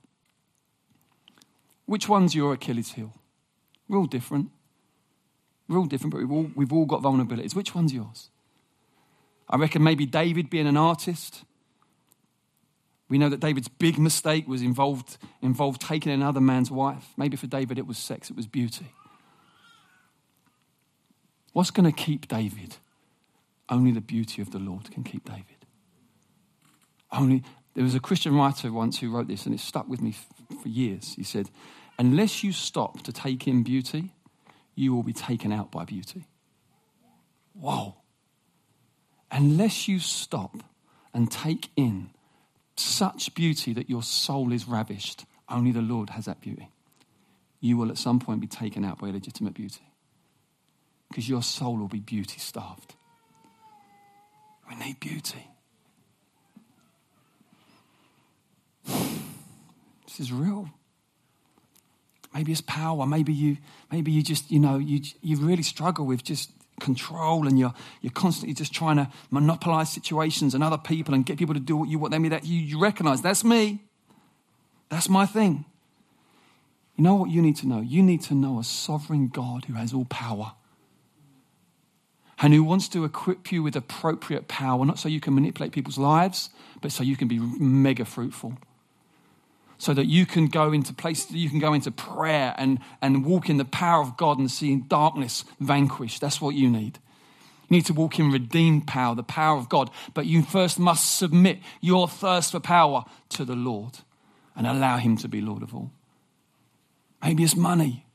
Which 1.86 2.08
one's 2.08 2.34
your 2.34 2.54
Achilles 2.54 2.92
heel? 2.92 3.12
We're 3.88 3.98
all 3.98 4.06
different. 4.06 4.50
We're 5.68 5.78
all 5.78 5.86
different, 5.86 6.12
but 6.12 6.20
we've 6.20 6.32
all, 6.32 6.50
we've 6.54 6.72
all 6.72 6.86
got 6.86 7.02
vulnerabilities. 7.02 7.54
Which 7.54 7.74
one's 7.74 7.92
yours? 7.92 8.30
I 9.48 9.56
reckon 9.56 9.82
maybe 9.82 10.06
David 10.06 10.50
being 10.50 10.66
an 10.66 10.76
artist. 10.76 11.44
We 13.08 13.18
know 13.18 13.28
that 13.28 13.40
David's 13.40 13.68
big 13.68 13.98
mistake 13.98 14.48
was 14.48 14.62
involved, 14.62 15.18
involved 15.42 15.80
taking 15.82 16.12
another 16.12 16.40
man's 16.40 16.70
wife. 16.70 17.08
Maybe 17.16 17.36
for 17.36 17.46
David 17.46 17.78
it 17.78 17.86
was 17.86 17.98
sex, 17.98 18.30
it 18.30 18.36
was 18.36 18.46
beauty. 18.46 18.92
What's 21.52 21.70
going 21.70 21.90
to 21.90 21.96
keep 21.96 22.26
David? 22.26 22.76
Only 23.68 23.92
the 23.92 24.00
beauty 24.00 24.42
of 24.42 24.50
the 24.50 24.58
Lord 24.58 24.90
can 24.90 25.04
keep 25.04 25.24
David. 25.24 25.44
Only 27.12 27.42
there 27.74 27.84
was 27.84 27.94
a 27.94 28.00
Christian 28.00 28.34
writer 28.34 28.72
once 28.72 28.98
who 28.98 29.10
wrote 29.10 29.28
this, 29.28 29.46
and 29.46 29.54
it 29.54 29.60
stuck 29.60 29.88
with 29.88 30.02
me 30.02 30.14
for 30.60 30.68
years. 30.68 31.14
He 31.14 31.22
said, 31.22 31.50
Unless 31.98 32.42
you 32.42 32.52
stop 32.52 33.02
to 33.02 33.12
take 33.12 33.46
in 33.46 33.62
beauty, 33.62 34.14
you 34.74 34.94
will 34.94 35.02
be 35.02 35.12
taken 35.12 35.52
out 35.52 35.70
by 35.70 35.84
beauty. 35.84 36.26
Whoa. 37.52 37.96
Unless 39.30 39.88
you 39.88 39.98
stop 39.98 40.56
and 41.12 41.30
take 41.30 41.68
in 41.76 42.10
such 42.76 43.34
beauty 43.34 43.72
that 43.72 43.88
your 43.88 44.02
soul 44.02 44.52
is 44.52 44.66
ravished, 44.66 45.24
only 45.48 45.70
the 45.70 45.82
Lord 45.82 46.10
has 46.10 46.24
that 46.24 46.40
beauty. 46.40 46.68
You 47.60 47.76
will 47.76 47.90
at 47.90 47.98
some 47.98 48.18
point 48.18 48.40
be 48.40 48.46
taken 48.46 48.84
out 48.84 48.98
by 48.98 49.10
legitimate 49.10 49.54
beauty 49.54 49.88
because 51.08 51.28
your 51.28 51.42
soul 51.42 51.76
will 51.76 51.88
be 51.88 52.00
beauty 52.00 52.38
starved. 52.38 52.94
We 54.68 54.74
need 54.76 54.98
beauty. 55.00 55.48
This 60.16 60.28
is 60.28 60.32
real. 60.32 60.70
Maybe 62.32 62.52
it's 62.52 62.60
power. 62.60 63.04
Maybe 63.04 63.32
you, 63.32 63.56
maybe 63.90 64.12
you 64.12 64.22
just, 64.22 64.48
you 64.48 64.60
know, 64.60 64.78
you, 64.78 65.00
you 65.22 65.36
really 65.38 65.64
struggle 65.64 66.06
with 66.06 66.22
just 66.22 66.52
control 66.78 67.48
and 67.48 67.58
you're, 67.58 67.74
you're 68.00 68.12
constantly 68.12 68.54
just 68.54 68.72
trying 68.72 68.96
to 68.96 69.10
monopolize 69.32 69.90
situations 69.90 70.54
and 70.54 70.62
other 70.62 70.78
people 70.78 71.14
and 71.14 71.26
get 71.26 71.36
people 71.36 71.54
to 71.54 71.60
do 71.60 71.76
what 71.76 71.88
you 71.88 71.98
want 71.98 72.12
them 72.12 72.22
to 72.22 72.30
that 72.30 72.46
you, 72.46 72.60
you 72.60 72.78
recognize 72.78 73.22
that's 73.22 73.42
me. 73.42 73.82
That's 74.88 75.08
my 75.08 75.26
thing. 75.26 75.64
You 76.94 77.02
know 77.02 77.16
what 77.16 77.30
you 77.30 77.42
need 77.42 77.56
to 77.56 77.66
know? 77.66 77.80
You 77.80 78.00
need 78.00 78.22
to 78.22 78.34
know 78.34 78.60
a 78.60 78.64
sovereign 78.64 79.26
God 79.26 79.64
who 79.64 79.74
has 79.74 79.92
all 79.92 80.04
power 80.04 80.52
and 82.38 82.54
who 82.54 82.62
wants 82.62 82.86
to 82.90 83.04
equip 83.04 83.50
you 83.50 83.64
with 83.64 83.74
appropriate 83.74 84.46
power, 84.46 84.84
not 84.84 85.00
so 85.00 85.08
you 85.08 85.18
can 85.18 85.34
manipulate 85.34 85.72
people's 85.72 85.98
lives, 85.98 86.50
but 86.80 86.92
so 86.92 87.02
you 87.02 87.16
can 87.16 87.26
be 87.26 87.40
mega 87.40 88.04
fruitful. 88.04 88.56
So 89.84 89.92
that 89.92 90.06
you 90.06 90.24
can 90.24 90.46
go 90.46 90.72
into 90.72 90.94
places, 90.94 91.32
you 91.32 91.50
can 91.50 91.58
go 91.58 91.74
into 91.74 91.90
prayer 91.90 92.54
and, 92.56 92.78
and 93.02 93.22
walk 93.22 93.50
in 93.50 93.58
the 93.58 93.66
power 93.66 94.00
of 94.00 94.16
God 94.16 94.38
and 94.38 94.50
see 94.50 94.76
darkness 94.76 95.44
vanquished. 95.60 96.22
That's 96.22 96.40
what 96.40 96.54
you 96.54 96.70
need. 96.70 96.98
You 97.68 97.76
need 97.76 97.84
to 97.84 97.92
walk 97.92 98.18
in 98.18 98.30
redeemed 98.30 98.86
power, 98.86 99.14
the 99.14 99.22
power 99.22 99.58
of 99.58 99.68
God. 99.68 99.90
But 100.14 100.24
you 100.24 100.42
first 100.42 100.78
must 100.78 101.18
submit 101.18 101.58
your 101.82 102.08
thirst 102.08 102.52
for 102.52 102.60
power 102.60 103.04
to 103.28 103.44
the 103.44 103.54
Lord 103.54 103.98
and 104.56 104.66
allow 104.66 104.96
Him 104.96 105.18
to 105.18 105.28
be 105.28 105.42
Lord 105.42 105.62
of 105.62 105.74
all. 105.74 105.90
Maybe 107.22 107.42
it's 107.42 107.54
money. 107.54 108.06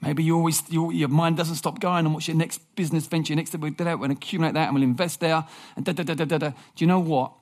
Maybe 0.00 0.24
you 0.24 0.36
always, 0.36 0.62
you, 0.70 0.90
your 0.90 1.08
mind 1.08 1.36
doesn't 1.36 1.56
stop 1.56 1.80
going 1.80 2.06
on 2.06 2.14
what's 2.14 2.28
your 2.28 2.36
next 2.38 2.62
business 2.76 3.06
venture, 3.06 3.34
your 3.34 3.36
next, 3.36 3.54
we'll, 3.54 3.74
we'll 3.78 4.10
accumulate 4.10 4.54
that 4.54 4.68
and 4.68 4.74
we'll 4.74 4.82
invest 4.82 5.20
there. 5.20 5.44
And 5.76 5.84
da, 5.84 5.92
da, 5.92 6.02
da, 6.02 6.14
da, 6.14 6.24
da, 6.24 6.38
da. 6.38 6.48
Do 6.48 6.56
you 6.78 6.86
know 6.86 7.00
what? 7.00 7.32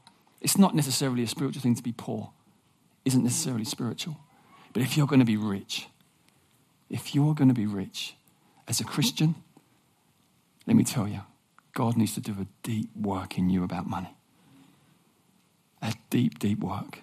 It's 0.41 0.59
not 0.59 0.75
necessarily 0.75 1.23
a 1.23 1.29
spiritual 1.29 1.63
thing 1.63 1.77
to 1.77 1.83
be 1.85 1.93
poor. 1.93 2.33
Isn't 3.05 3.25
necessarily 3.25 3.65
spiritual. 3.65 4.17
But 4.73 4.83
if 4.83 4.97
you're 4.97 5.07
going 5.07 5.21
to 5.21 5.27
be 5.27 5.37
rich, 5.37 5.89
if 6.89 7.15
you're 7.15 7.35
going 7.35 7.49
to 7.49 7.55
be 7.55 7.67
rich 7.67 8.17
as 8.69 8.81
a 8.81 8.85
Christian, 8.85 9.35
let 10.67 10.77
me 10.77 10.85
tell 10.85 11.09
you, 11.09 11.23
God 11.75 11.97
needs 11.97 12.15
to 12.15 12.21
do 12.21 12.33
a 12.33 12.47
deep 12.63 12.91
work 12.97 13.39
in 13.39 13.51
you 13.51 13.65
about 13.65 13.87
money. 13.87 14.15
A 15.81 15.95
deep, 16.11 16.39
deep 16.39 16.61
work. 16.61 17.01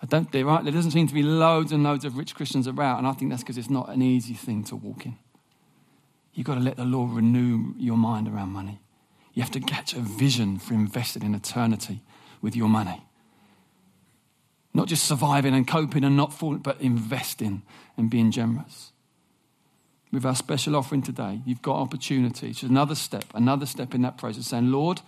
I 0.00 0.06
don't, 0.06 0.30
there, 0.30 0.48
are, 0.48 0.62
there 0.62 0.72
doesn't 0.72 0.90
seem 0.90 1.08
to 1.08 1.14
be 1.14 1.22
loads 1.22 1.72
and 1.72 1.82
loads 1.82 2.04
of 2.04 2.16
rich 2.18 2.34
Christians 2.34 2.68
around, 2.68 2.98
and 2.98 3.06
I 3.06 3.12
think 3.12 3.30
that's 3.30 3.42
because 3.42 3.58
it's 3.58 3.70
not 3.70 3.88
an 3.88 4.02
easy 4.02 4.34
thing 4.34 4.62
to 4.64 4.76
walk 4.76 5.06
in. 5.06 5.16
You've 6.34 6.46
got 6.46 6.56
to 6.56 6.60
let 6.60 6.76
the 6.76 6.84
Lord 6.84 7.12
renew 7.12 7.74
your 7.78 7.96
mind 7.96 8.28
around 8.28 8.50
money. 8.50 8.80
You 9.32 9.42
have 9.42 9.50
to 9.52 9.60
catch 9.60 9.94
a 9.94 10.00
vision 10.00 10.58
for 10.58 10.74
investing 10.74 11.22
in 11.22 11.34
eternity 11.34 12.02
with 12.42 12.54
your 12.54 12.68
money. 12.68 13.05
Not 14.76 14.88
just 14.88 15.04
surviving 15.04 15.54
and 15.54 15.66
coping 15.66 16.04
and 16.04 16.18
not 16.18 16.34
falling, 16.34 16.58
but 16.58 16.78
investing 16.82 17.62
and 17.96 18.10
being 18.10 18.30
generous. 18.30 18.92
With 20.12 20.26
our 20.26 20.34
special 20.34 20.76
offering 20.76 21.00
today, 21.00 21.40
you've 21.46 21.62
got 21.62 21.76
opportunity. 21.76 22.50
It's 22.50 22.62
another 22.62 22.94
step, 22.94 23.24
another 23.34 23.64
step 23.64 23.94
in 23.94 24.02
that 24.02 24.18
process, 24.18 24.48
saying, 24.48 24.70
Lord, 24.70 25.00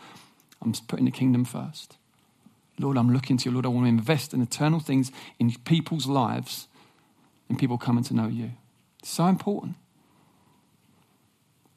I'm 0.63 0.73
putting 0.73 1.05
the 1.05 1.11
kingdom 1.11 1.45
first. 1.45 1.99
Lord, 2.79 2.97
I'm 2.97 3.13
looking 3.13 3.37
to 3.37 3.51
you. 3.51 3.53
Lord, 3.53 3.67
I 3.67 3.69
want 3.69 3.85
to 3.85 3.91
invest 3.91 4.33
in 4.33 4.41
eternal 4.41 4.81
things 4.81 5.13
in 5.39 5.55
people's 5.67 6.07
lives 6.07 6.67
and 7.51 7.59
people 7.59 7.77
coming 7.77 8.05
to 8.05 8.15
know 8.15 8.29
you. 8.29 8.53
It's 9.01 9.11
so 9.11 9.27
important. 9.27 9.77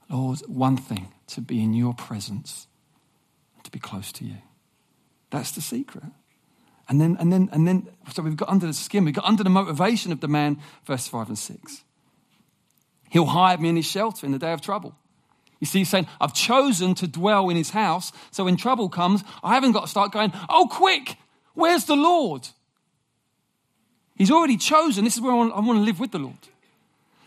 Lord, 0.09 0.39
one 0.47 0.77
thing 0.77 1.11
to 1.27 1.41
be 1.41 1.61
in 1.61 1.73
your 1.73 1.93
presence, 1.93 2.67
to 3.65 3.71
be 3.71 3.79
close 3.79 4.13
to 4.13 4.23
you. 4.23 4.37
That's 5.29 5.51
the 5.51 5.61
secret. 5.61 6.05
And 6.91 6.99
then, 6.99 7.15
and 7.21 7.31
then, 7.31 7.47
and 7.53 7.65
then, 7.65 7.87
so 8.11 8.21
we've 8.21 8.35
got 8.35 8.49
under 8.49 8.67
the 8.67 8.73
skin, 8.73 9.05
we've 9.05 9.13
got 9.13 9.23
under 9.23 9.45
the 9.45 9.49
motivation 9.49 10.11
of 10.11 10.19
the 10.19 10.27
man, 10.27 10.59
verse 10.85 11.07
5 11.07 11.29
and 11.29 11.39
6. 11.39 11.83
He'll 13.09 13.27
hide 13.27 13.61
me 13.61 13.69
in 13.69 13.77
his 13.77 13.85
shelter 13.85 14.25
in 14.25 14.33
the 14.33 14.37
day 14.37 14.51
of 14.51 14.59
trouble. 14.59 14.93
You 15.61 15.67
see, 15.67 15.79
he's 15.79 15.89
saying, 15.89 16.07
I've 16.19 16.33
chosen 16.33 16.93
to 16.95 17.07
dwell 17.07 17.47
in 17.47 17.55
his 17.55 17.69
house, 17.69 18.11
so 18.31 18.43
when 18.43 18.57
trouble 18.57 18.89
comes, 18.89 19.23
I 19.41 19.53
haven't 19.53 19.71
got 19.71 19.83
to 19.83 19.87
start 19.87 20.11
going, 20.11 20.33
oh, 20.49 20.67
quick, 20.69 21.15
where's 21.53 21.85
the 21.85 21.95
Lord? 21.95 22.45
He's 24.17 24.29
already 24.29 24.57
chosen. 24.57 25.05
This 25.05 25.15
is 25.15 25.21
where 25.21 25.31
I 25.31 25.35
want, 25.35 25.53
I 25.53 25.61
want 25.61 25.79
to 25.79 25.83
live 25.85 26.01
with 26.01 26.11
the 26.11 26.19
Lord. 26.19 26.35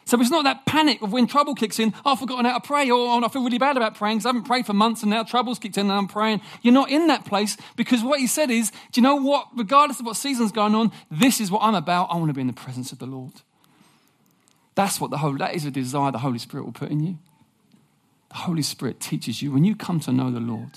So 0.06 0.20
it's 0.20 0.30
not 0.30 0.44
that 0.44 0.66
panic 0.66 1.00
of 1.00 1.12
when 1.12 1.26
trouble 1.26 1.54
kicks 1.54 1.78
in, 1.78 1.94
oh, 2.04 2.12
I've 2.12 2.18
forgotten 2.18 2.44
how 2.44 2.58
to 2.58 2.66
pray, 2.66 2.90
or 2.90 2.98
oh, 2.98 3.24
I 3.24 3.28
feel 3.28 3.42
really 3.42 3.58
bad 3.58 3.76
about 3.76 3.94
praying 3.94 4.18
because 4.18 4.26
I 4.26 4.28
haven't 4.30 4.44
prayed 4.44 4.66
for 4.66 4.74
months 4.74 5.02
and 5.02 5.10
now 5.10 5.22
trouble's 5.22 5.58
kicked 5.58 5.78
in 5.78 5.86
and 5.86 5.92
I'm 5.92 6.08
praying. 6.08 6.42
You're 6.62 6.74
not 6.74 6.90
in 6.90 7.06
that 7.06 7.24
place 7.24 7.56
because 7.76 8.02
what 8.02 8.20
he 8.20 8.26
said 8.26 8.50
is, 8.50 8.70
do 8.92 9.00
you 9.00 9.02
know 9.02 9.16
what? 9.16 9.48
Regardless 9.56 10.00
of 10.00 10.06
what 10.06 10.16
season's 10.16 10.52
going 10.52 10.74
on, 10.74 10.92
this 11.10 11.40
is 11.40 11.50
what 11.50 11.62
I'm 11.62 11.74
about. 11.74 12.08
I 12.10 12.16
want 12.16 12.28
to 12.28 12.34
be 12.34 12.42
in 12.42 12.46
the 12.46 12.52
presence 12.52 12.92
of 12.92 12.98
the 12.98 13.06
Lord. 13.06 13.32
That's 14.74 15.00
what 15.00 15.10
the 15.10 15.18
Holy, 15.18 15.38
that 15.38 15.54
is 15.54 15.64
a 15.64 15.70
desire 15.70 16.10
the 16.10 16.18
Holy 16.18 16.38
Spirit 16.38 16.64
will 16.64 16.72
put 16.72 16.90
in 16.90 17.00
you. 17.00 17.18
The 18.28 18.36
Holy 18.36 18.62
Spirit 18.62 19.00
teaches 19.00 19.40
you. 19.40 19.52
When 19.52 19.64
you 19.64 19.76
come 19.76 20.00
to 20.00 20.12
know 20.12 20.30
the 20.30 20.40
Lord, 20.40 20.72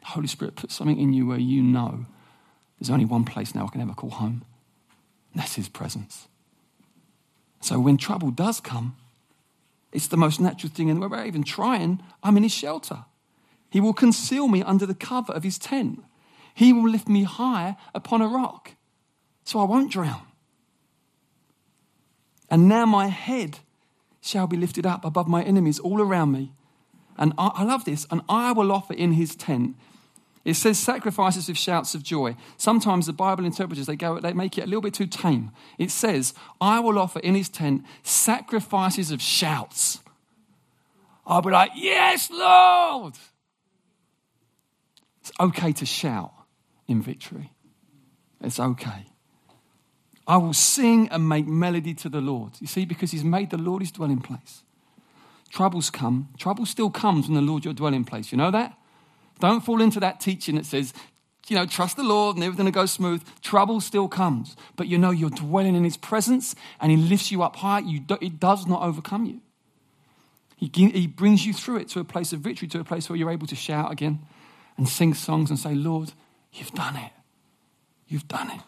the 0.00 0.06
Holy 0.06 0.26
Spirit 0.26 0.56
puts 0.56 0.74
something 0.74 0.98
in 0.98 1.12
you 1.12 1.26
where 1.26 1.38
you 1.38 1.62
know 1.62 2.06
there's 2.80 2.90
only 2.90 3.04
one 3.04 3.24
place 3.24 3.54
now 3.54 3.66
I 3.66 3.68
can 3.68 3.80
ever 3.80 3.92
call 3.92 4.10
home, 4.10 4.44
and 5.32 5.42
that's 5.42 5.54
His 5.54 5.68
presence. 5.68 6.26
So 7.62 7.80
when 7.80 7.96
trouble 7.96 8.30
does 8.30 8.60
come, 8.60 8.96
it's 9.92 10.08
the 10.08 10.16
most 10.16 10.40
natural 10.40 10.72
thing. 10.72 10.90
And 10.90 11.00
without 11.00 11.26
even 11.26 11.44
trying, 11.44 12.02
I'm 12.22 12.36
in 12.36 12.42
His 12.42 12.52
shelter. 12.52 13.04
He 13.70 13.80
will 13.80 13.94
conceal 13.94 14.48
me 14.48 14.62
under 14.62 14.84
the 14.84 14.94
cover 14.94 15.32
of 15.32 15.44
His 15.44 15.58
tent. 15.58 16.02
He 16.54 16.72
will 16.72 16.90
lift 16.90 17.08
me 17.08 17.22
high 17.22 17.76
upon 17.94 18.20
a 18.20 18.26
rock, 18.26 18.72
so 19.44 19.60
I 19.60 19.64
won't 19.64 19.90
drown. 19.90 20.22
And 22.50 22.68
now 22.68 22.84
my 22.84 23.06
head 23.06 23.60
shall 24.20 24.46
be 24.46 24.58
lifted 24.58 24.84
up 24.84 25.04
above 25.04 25.26
my 25.28 25.42
enemies 25.42 25.78
all 25.78 26.00
around 26.00 26.32
me. 26.32 26.52
And 27.16 27.32
I, 27.38 27.50
I 27.54 27.64
love 27.64 27.84
this. 27.84 28.06
And 28.10 28.20
I 28.28 28.52
will 28.52 28.70
offer 28.70 28.92
in 28.92 29.12
his 29.12 29.34
tent. 29.34 29.76
It 30.44 30.54
says 30.54 30.78
sacrifices 30.78 31.48
with 31.48 31.56
shouts 31.56 31.94
of 31.94 32.02
joy. 32.02 32.36
Sometimes 32.56 33.06
the 33.06 33.12
Bible 33.12 33.44
interpreters 33.44 33.86
they 33.86 33.96
go 33.96 34.18
they 34.18 34.32
make 34.32 34.58
it 34.58 34.62
a 34.62 34.66
little 34.66 34.80
bit 34.80 34.94
too 34.94 35.06
tame. 35.06 35.52
It 35.78 35.90
says, 35.90 36.34
I 36.60 36.80
will 36.80 36.98
offer 36.98 37.20
in 37.20 37.34
his 37.34 37.48
tent 37.48 37.84
sacrifices 38.02 39.10
of 39.10 39.22
shouts. 39.22 40.00
I'll 41.26 41.42
be 41.42 41.50
like, 41.50 41.70
Yes, 41.76 42.30
Lord. 42.30 43.14
It's 45.20 45.32
okay 45.38 45.72
to 45.72 45.86
shout 45.86 46.32
in 46.88 47.00
victory. 47.00 47.52
It's 48.40 48.58
okay. 48.58 49.06
I 50.26 50.36
will 50.36 50.52
sing 50.52 51.08
and 51.10 51.28
make 51.28 51.46
melody 51.46 51.94
to 51.94 52.08
the 52.08 52.20
Lord. 52.20 52.52
You 52.60 52.66
see, 52.66 52.84
because 52.84 53.12
he's 53.12 53.22
made 53.22 53.50
the 53.50 53.58
Lord 53.58 53.82
his 53.82 53.92
dwelling 53.92 54.20
place 54.20 54.64
troubles 55.52 55.90
come. 55.90 56.28
Trouble 56.38 56.66
still 56.66 56.90
comes 56.90 57.28
when 57.28 57.34
the 57.34 57.42
Lord 57.42 57.64
your 57.64 57.74
dwelling 57.74 58.04
place. 58.04 58.32
You 58.32 58.38
know 58.38 58.50
that? 58.50 58.76
Don't 59.40 59.64
fall 59.64 59.80
into 59.80 60.00
that 60.00 60.20
teaching 60.20 60.56
that 60.56 60.66
says, 60.66 60.92
you 61.48 61.56
know, 61.56 61.66
trust 61.66 61.96
the 61.96 62.02
Lord 62.02 62.36
and 62.36 62.44
everything 62.44 62.64
will 62.64 62.72
go 62.72 62.86
smooth. 62.86 63.22
Trouble 63.42 63.80
still 63.80 64.08
comes. 64.08 64.56
But 64.76 64.86
you 64.86 64.98
know 64.98 65.10
you're 65.10 65.30
dwelling 65.30 65.74
in 65.74 65.84
his 65.84 65.96
presence 65.96 66.54
and 66.80 66.90
he 66.90 66.96
lifts 66.96 67.32
you 67.32 67.42
up 67.42 67.56
high. 67.56 67.80
You 67.80 68.00
do, 68.00 68.16
it 68.20 68.38
does 68.38 68.66
not 68.66 68.82
overcome 68.82 69.26
you. 69.26 69.40
He, 70.56 70.70
he 70.90 71.08
brings 71.08 71.44
you 71.44 71.52
through 71.52 71.78
it 71.78 71.88
to 71.88 72.00
a 72.00 72.04
place 72.04 72.32
of 72.32 72.40
victory, 72.40 72.68
to 72.68 72.80
a 72.80 72.84
place 72.84 73.08
where 73.08 73.16
you're 73.16 73.32
able 73.32 73.48
to 73.48 73.56
shout 73.56 73.90
again 73.90 74.20
and 74.76 74.88
sing 74.88 75.14
songs 75.14 75.50
and 75.50 75.58
say, 75.58 75.74
Lord, 75.74 76.12
you've 76.52 76.72
done 76.72 76.96
it. 76.96 77.10
You've 78.06 78.28
done 78.28 78.50
it. 78.50 78.60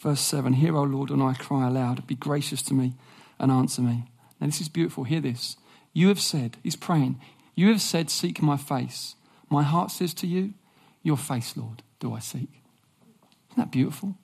Verse 0.00 0.20
7 0.20 0.54
Hear, 0.54 0.76
O 0.76 0.82
Lord, 0.82 1.10
and 1.10 1.22
I 1.22 1.34
cry 1.34 1.68
aloud. 1.68 2.04
Be 2.08 2.16
gracious 2.16 2.60
to 2.62 2.74
me 2.74 2.94
and 3.38 3.52
answer 3.52 3.82
me. 3.82 4.08
Now, 4.40 4.48
this 4.48 4.60
is 4.60 4.68
beautiful. 4.68 5.04
Hear 5.04 5.20
this. 5.20 5.56
You 5.92 6.08
have 6.08 6.20
said, 6.20 6.56
he's 6.64 6.74
praying, 6.74 7.20
you 7.54 7.68
have 7.68 7.80
said, 7.80 8.10
Seek 8.10 8.42
my 8.42 8.56
face. 8.56 9.14
My 9.48 9.62
heart 9.62 9.90
says 9.90 10.14
to 10.14 10.26
you, 10.26 10.54
Your 11.02 11.16
face, 11.16 11.56
Lord, 11.56 11.82
do 12.00 12.14
I 12.14 12.18
seek. 12.18 12.62
Isn't 13.50 13.58
that 13.58 13.70
beautiful? 13.70 14.16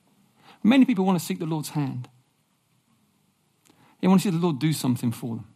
Many 0.63 0.85
people 0.85 1.05
want 1.05 1.19
to 1.19 1.25
seek 1.25 1.39
the 1.39 1.47
Lord's 1.47 1.71
hand. 1.71 2.09
They 4.01 4.09
want 4.09 4.23
to 4.23 4.29
see 4.29 4.37
the 4.37 4.43
Lord 4.43 4.59
do 4.59 4.73
something 4.73 5.13
for 5.13 5.37
them. 5.37 5.47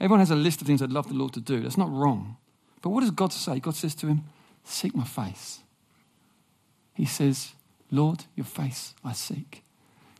Everyone 0.00 0.20
has 0.20 0.30
a 0.30 0.36
list 0.36 0.60
of 0.60 0.66
things 0.66 0.80
they'd 0.80 0.90
love 0.90 1.08
the 1.08 1.14
Lord 1.14 1.32
to 1.34 1.40
do. 1.40 1.60
That's 1.60 1.78
not 1.78 1.90
wrong. 1.90 2.36
But 2.82 2.90
what 2.90 3.00
does 3.00 3.10
God 3.10 3.32
say? 3.32 3.60
God 3.60 3.74
says 3.74 3.94
to 3.96 4.06
him, 4.06 4.24
Seek 4.64 4.94
my 4.94 5.04
face. 5.04 5.60
He 6.94 7.04
says, 7.04 7.52
Lord, 7.90 8.24
your 8.36 8.46
face 8.46 8.94
I 9.04 9.12
seek. 9.12 9.63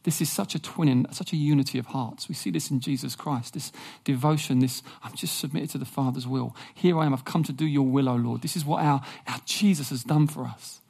This 0.04 0.20
is 0.20 0.30
such 0.30 0.54
a 0.54 0.58
twinning, 0.58 1.12
such 1.14 1.32
a 1.32 1.36
unity 1.36 1.78
of 1.78 1.86
hearts. 1.86 2.28
We 2.28 2.34
see 2.34 2.50
this 2.50 2.70
in 2.70 2.80
Jesus 2.80 3.16
Christ, 3.16 3.54
this 3.54 3.72
devotion, 4.04 4.58
this, 4.58 4.82
I'm 5.02 5.14
just 5.14 5.38
submitted 5.38 5.70
to 5.70 5.78
the 5.78 5.86
Father's 5.86 6.26
will. 6.26 6.54
Here 6.74 6.98
I 6.98 7.06
am, 7.06 7.14
I've 7.14 7.24
come 7.24 7.42
to 7.44 7.52
do 7.52 7.66
your 7.66 7.86
will, 7.86 8.10
O 8.10 8.14
Lord. 8.14 8.42
This 8.42 8.54
is 8.54 8.66
what 8.66 8.84
our, 8.84 9.02
our 9.26 9.40
Jesus 9.46 9.88
has 9.88 10.04
done 10.04 10.26
for 10.26 10.44
us. 10.44 10.80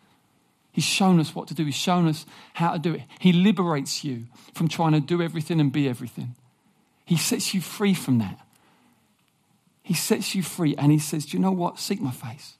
He's 0.73 0.85
shown 0.85 1.21
us 1.21 1.33
what 1.33 1.47
to 1.49 1.55
do, 1.55 1.65
He's 1.65 1.77
shown 1.77 2.09
us 2.09 2.27
how 2.55 2.73
to 2.73 2.79
do 2.81 2.95
it. 2.95 3.03
He 3.21 3.33
liberates 3.33 4.03
you 4.03 4.25
from 4.53 4.67
trying 4.67 4.93
to 4.93 5.01
do 5.01 5.23
everything 5.23 5.61
and 5.61 5.73
be 5.73 5.89
everything. 5.89 6.35
He 7.05 7.17
sets 7.17 7.55
you 7.55 7.61
free 7.61 7.95
from 7.95 8.19
that. 8.19 8.41
He 9.85 9.95
sets 9.95 10.35
you 10.35 10.43
free 10.43 10.75
and 10.77 10.91
He 10.91 10.99
says, 10.99 11.27
Do 11.27 11.37
you 11.37 11.41
know 11.41 11.53
what? 11.53 11.79
Seek 11.79 12.01
my 12.01 12.11
face. 12.11 12.55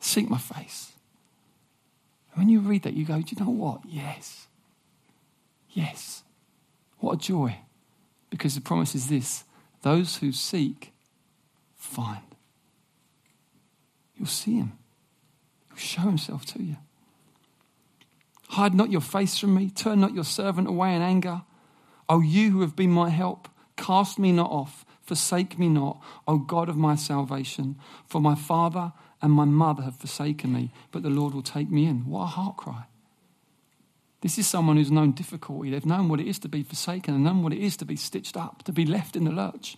Seek 0.00 0.28
my 0.28 0.38
face. 0.38 0.90
when 2.34 2.48
you 2.48 2.58
read 2.58 2.82
that, 2.82 2.94
you 2.94 3.04
go, 3.04 3.20
Do 3.20 3.36
you 3.36 3.44
know 3.44 3.52
what? 3.52 3.82
Yes. 3.86 4.45
Yes. 5.76 6.24
What 7.00 7.12
a 7.12 7.18
joy. 7.18 7.58
Because 8.30 8.54
the 8.54 8.62
promise 8.62 8.94
is 8.94 9.08
this 9.08 9.44
those 9.82 10.16
who 10.16 10.32
seek, 10.32 10.94
find. 11.76 12.22
You'll 14.16 14.26
see 14.26 14.54
him, 14.54 14.72
he'll 15.68 15.76
show 15.76 16.00
himself 16.00 16.46
to 16.46 16.62
you. 16.62 16.76
Hide 18.48 18.74
not 18.74 18.90
your 18.90 19.02
face 19.02 19.38
from 19.38 19.54
me, 19.54 19.68
turn 19.68 20.00
not 20.00 20.14
your 20.14 20.24
servant 20.24 20.66
away 20.66 20.94
in 20.94 21.02
anger. 21.02 21.42
O 22.08 22.20
you 22.20 22.52
who 22.52 22.62
have 22.62 22.74
been 22.74 22.90
my 22.90 23.10
help, 23.10 23.48
cast 23.76 24.18
me 24.18 24.32
not 24.32 24.50
off, 24.50 24.86
forsake 25.02 25.58
me 25.58 25.68
not, 25.68 26.00
O 26.26 26.38
God 26.38 26.70
of 26.70 26.76
my 26.76 26.94
salvation. 26.94 27.76
For 28.06 28.20
my 28.20 28.34
father 28.34 28.94
and 29.20 29.30
my 29.30 29.44
mother 29.44 29.82
have 29.82 29.96
forsaken 29.96 30.54
me, 30.54 30.72
but 30.90 31.02
the 31.02 31.10
Lord 31.10 31.34
will 31.34 31.42
take 31.42 31.70
me 31.70 31.84
in. 31.84 32.06
What 32.06 32.22
a 32.22 32.26
heart 32.26 32.56
cry. 32.56 32.84
This 34.22 34.38
is 34.38 34.46
someone 34.46 34.76
who's 34.76 34.90
known 34.90 35.12
difficulty. 35.12 35.70
They've 35.70 35.84
known 35.84 36.08
what 36.08 36.20
it 36.20 36.26
is 36.26 36.38
to 36.40 36.48
be 36.48 36.62
forsaken 36.62 37.14
and 37.14 37.24
known 37.24 37.42
what 37.42 37.52
it 37.52 37.60
is 37.60 37.76
to 37.78 37.84
be 37.84 37.96
stitched 37.96 38.36
up, 38.36 38.62
to 38.64 38.72
be 38.72 38.86
left 38.86 39.14
in 39.14 39.24
the 39.24 39.30
lurch. 39.30 39.76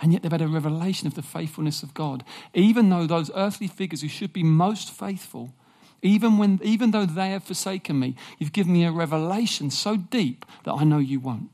And 0.00 0.12
yet 0.12 0.22
they've 0.22 0.30
had 0.32 0.42
a 0.42 0.48
revelation 0.48 1.06
of 1.06 1.14
the 1.14 1.22
faithfulness 1.22 1.82
of 1.82 1.94
God. 1.94 2.22
Even 2.52 2.90
though 2.90 3.06
those 3.06 3.30
earthly 3.34 3.66
figures 3.66 4.02
who 4.02 4.08
should 4.08 4.32
be 4.32 4.42
most 4.42 4.90
faithful, 4.90 5.54
even, 6.02 6.36
when, 6.36 6.60
even 6.62 6.90
though 6.90 7.06
they 7.06 7.30
have 7.30 7.44
forsaken 7.44 7.98
me, 7.98 8.14
you've 8.38 8.52
given 8.52 8.74
me 8.74 8.84
a 8.84 8.92
revelation 8.92 9.70
so 9.70 9.96
deep 9.96 10.44
that 10.64 10.74
I 10.74 10.84
know 10.84 10.98
you 10.98 11.18
won't. 11.18 11.50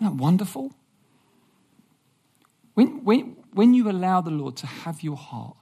Isn't 0.00 0.16
that 0.16 0.22
wonderful? 0.22 0.74
When, 2.74 3.04
when, 3.04 3.36
when 3.52 3.74
you 3.74 3.88
allow 3.88 4.20
the 4.20 4.30
Lord 4.30 4.56
to 4.58 4.66
have 4.66 5.02
your 5.02 5.16
heart, 5.16 5.56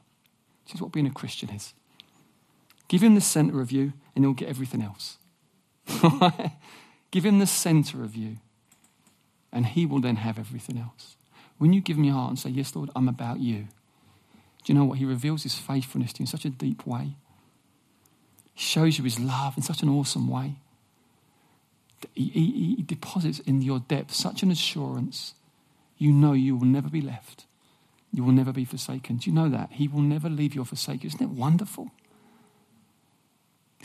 this 0.64 0.76
is 0.76 0.80
what 0.80 0.92
being 0.92 1.06
a 1.06 1.10
Christian 1.10 1.50
is. 1.50 1.74
Give 2.88 3.02
him 3.02 3.14
the 3.14 3.20
center 3.20 3.60
of 3.60 3.70
you, 3.70 3.92
and 4.18 4.24
he'll 4.24 4.34
get 4.34 4.48
everything 4.48 4.82
else. 4.82 5.16
give 7.12 7.24
him 7.24 7.38
the 7.38 7.46
center 7.46 8.02
of 8.02 8.16
you, 8.16 8.38
and 9.52 9.64
he 9.64 9.86
will 9.86 10.00
then 10.00 10.16
have 10.16 10.40
everything 10.40 10.76
else. 10.76 11.14
When 11.58 11.72
you 11.72 11.80
give 11.80 11.96
him 11.96 12.02
your 12.02 12.14
heart 12.14 12.30
and 12.30 12.38
say, 12.38 12.50
Yes, 12.50 12.74
Lord, 12.74 12.90
I'm 12.96 13.08
about 13.08 13.38
you, 13.38 13.68
do 14.64 14.72
you 14.72 14.74
know 14.74 14.84
what? 14.84 14.98
He 14.98 15.04
reveals 15.04 15.44
his 15.44 15.54
faithfulness 15.54 16.12
to 16.14 16.18
you 16.18 16.22
in 16.24 16.26
such 16.26 16.44
a 16.44 16.50
deep 16.50 16.84
way. 16.84 17.14
He 18.54 18.60
shows 18.60 18.98
you 18.98 19.04
his 19.04 19.20
love 19.20 19.56
in 19.56 19.62
such 19.62 19.84
an 19.84 19.88
awesome 19.88 20.26
way. 20.28 20.56
He, 22.12 22.28
he, 22.30 22.74
he 22.76 22.82
deposits 22.82 23.38
in 23.38 23.62
your 23.62 23.78
depth 23.78 24.12
such 24.12 24.42
an 24.42 24.50
assurance. 24.50 25.34
You 25.96 26.10
know 26.10 26.32
you 26.32 26.56
will 26.56 26.66
never 26.66 26.88
be 26.88 27.00
left. 27.00 27.46
You 28.12 28.24
will 28.24 28.32
never 28.32 28.52
be 28.52 28.64
forsaken. 28.64 29.18
Do 29.18 29.30
you 29.30 29.36
know 29.36 29.48
that? 29.48 29.70
He 29.74 29.86
will 29.86 30.00
never 30.00 30.28
leave 30.28 30.56
you 30.56 30.62
or 30.62 30.64
forsake 30.64 31.04
you. 31.04 31.06
Isn't 31.06 31.22
it 31.22 31.30
wonderful? 31.30 31.92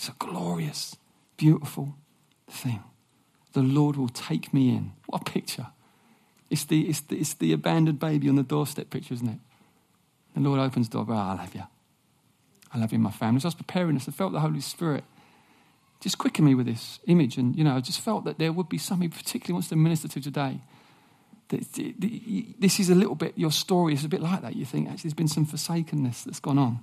It's 0.04 0.10
a 0.10 0.16
glorious, 0.20 0.98
beautiful 1.38 1.96
thing. 2.50 2.84
The 3.54 3.62
Lord 3.62 3.96
will 3.96 4.10
take 4.10 4.54
me 4.54 4.68
in. 4.68 4.92
What 5.06 5.22
a 5.22 5.32
picture. 5.32 5.68
It's 6.50 6.66
the, 6.66 6.90
it's 6.90 7.00
the, 7.00 7.16
it's 7.16 7.34
the 7.36 7.54
abandoned 7.54 8.00
baby 8.00 8.28
on 8.28 8.36
the 8.36 8.44
doorstep 8.44 8.90
picture, 8.90 9.14
isn't 9.14 9.30
it? 9.30 9.40
The 10.36 10.42
Lord 10.42 10.60
opens 10.60 10.90
the 10.90 10.98
door. 10.98 11.06
Oh, 11.08 11.14
I 11.14 11.36
love 11.36 11.56
you. 11.56 11.64
I 12.74 12.80
love 12.80 12.92
you, 12.92 13.00
my 13.00 13.12
family. 13.12 13.38
As 13.38 13.46
I 13.46 13.48
was 13.48 13.56
preparing 13.56 13.94
this, 13.94 14.10
I 14.10 14.12
felt 14.12 14.34
the 14.34 14.42
Holy 14.42 14.60
Spirit 14.60 15.06
just 16.02 16.18
quicken 16.18 16.44
me 16.44 16.54
with 16.54 16.66
this 16.66 17.00
image. 17.08 17.38
And, 17.38 17.56
you 17.56 17.64
know, 17.64 17.78
I 17.78 17.80
just 17.80 18.02
felt 18.02 18.26
that 18.26 18.40
there 18.40 18.52
would 18.52 18.68
be 18.68 18.80
something 18.80 19.10
particularly 19.10 19.54
wants 19.54 19.70
to 19.70 19.78
minister 19.78 20.10
to 20.10 20.20
today. 20.20 20.60
This 21.48 22.78
is 22.78 22.90
a 22.90 22.96
little 22.96 23.16
bit, 23.16 23.38
your 23.38 23.54
story 23.54 23.94
is 23.94 24.04
a 24.04 24.10
bit 24.10 24.20
like 24.22 24.42
that. 24.42 24.58
You 24.58 24.66
think, 24.66 24.90
actually, 24.90 25.04
there's 25.04 25.14
been 25.14 25.30
some 25.30 25.46
forsakenness 25.46 26.26
that's 26.26 26.42
gone 26.42 26.58
on. 26.58 26.80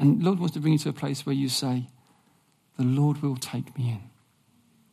And 0.00 0.20
the 0.20 0.24
Lord 0.24 0.38
wants 0.38 0.54
to 0.54 0.60
bring 0.60 0.72
you 0.72 0.78
to 0.80 0.88
a 0.88 0.94
place 0.94 1.26
where 1.26 1.34
you 1.34 1.50
say, 1.50 1.86
The 2.78 2.84
Lord 2.84 3.22
will 3.22 3.36
take 3.36 3.76
me 3.78 3.90
in. 3.90 4.00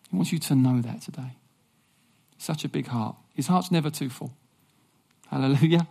He 0.10 0.16
wants 0.16 0.34
you 0.34 0.40
to 0.40 0.56
know 0.56 0.82
that 0.82 1.02
today. 1.02 1.38
Such 2.38 2.66
a 2.66 2.70
big 2.70 2.88
heart. 2.88 3.16
His 3.34 3.48
heart's 3.48 3.72
never 3.72 3.90
too 3.90 4.10
full. 4.10 4.34
Hallelujah. 5.30 5.88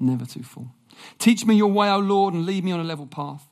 Never 0.00 0.26
too 0.26 0.42
full. 0.42 0.72
Teach 1.18 1.46
me 1.46 1.54
your 1.54 1.70
way, 1.70 1.88
O 1.88 1.98
Lord, 1.98 2.34
and 2.34 2.44
lead 2.44 2.64
me 2.64 2.72
on 2.72 2.80
a 2.80 2.84
level 2.84 3.06
path 3.06 3.46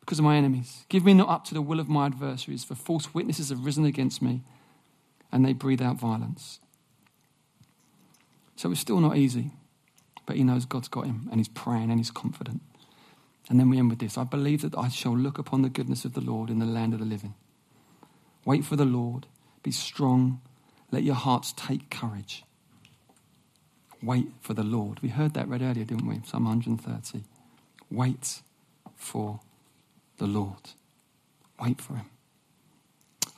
because 0.00 0.18
of 0.18 0.24
my 0.24 0.36
enemies. 0.36 0.86
Give 0.88 1.04
me 1.04 1.12
not 1.12 1.28
up 1.28 1.44
to 1.46 1.54
the 1.54 1.62
will 1.62 1.78
of 1.78 1.88
my 1.88 2.06
adversaries, 2.06 2.64
for 2.64 2.74
false 2.74 3.12
witnesses 3.12 3.50
have 3.50 3.64
risen 3.64 3.84
against 3.84 4.22
me 4.22 4.42
and 5.30 5.44
they 5.44 5.52
breathe 5.52 5.82
out 5.82 5.96
violence. 5.96 6.58
So 8.56 8.70
it's 8.70 8.80
still 8.80 9.00
not 9.00 9.18
easy, 9.18 9.50
but 10.24 10.36
he 10.36 10.42
knows 10.42 10.64
God's 10.64 10.88
got 10.88 11.06
him 11.06 11.28
and 11.30 11.38
he's 11.38 11.48
praying 11.48 11.90
and 11.90 12.00
he's 12.00 12.10
confident. 12.10 12.62
And 13.48 13.58
then 13.58 13.70
we 13.70 13.78
end 13.78 13.90
with 13.90 13.98
this 13.98 14.18
I 14.18 14.24
believe 14.24 14.62
that 14.62 14.76
I 14.76 14.88
shall 14.88 15.16
look 15.16 15.38
upon 15.38 15.62
the 15.62 15.68
goodness 15.68 16.04
of 16.04 16.14
the 16.14 16.20
Lord 16.20 16.50
in 16.50 16.58
the 16.58 16.66
land 16.66 16.92
of 16.92 17.00
the 17.00 17.06
living. 17.06 17.34
Wait 18.44 18.64
for 18.64 18.76
the 18.76 18.84
Lord, 18.84 19.26
be 19.62 19.70
strong, 19.70 20.40
let 20.90 21.02
your 21.02 21.14
hearts 21.14 21.52
take 21.52 21.90
courage. 21.90 22.44
Wait 24.02 24.28
for 24.40 24.54
the 24.54 24.62
Lord. 24.62 25.00
We 25.02 25.08
heard 25.08 25.34
that 25.34 25.48
read 25.48 25.60
earlier, 25.60 25.84
didn't 25.84 26.06
we? 26.06 26.20
Psalm 26.24 26.44
130. 26.44 27.24
Wait 27.90 28.42
for 28.96 29.40
the 30.18 30.26
Lord. 30.26 30.70
Wait 31.60 31.80
for 31.80 31.94
Him. 31.94 32.06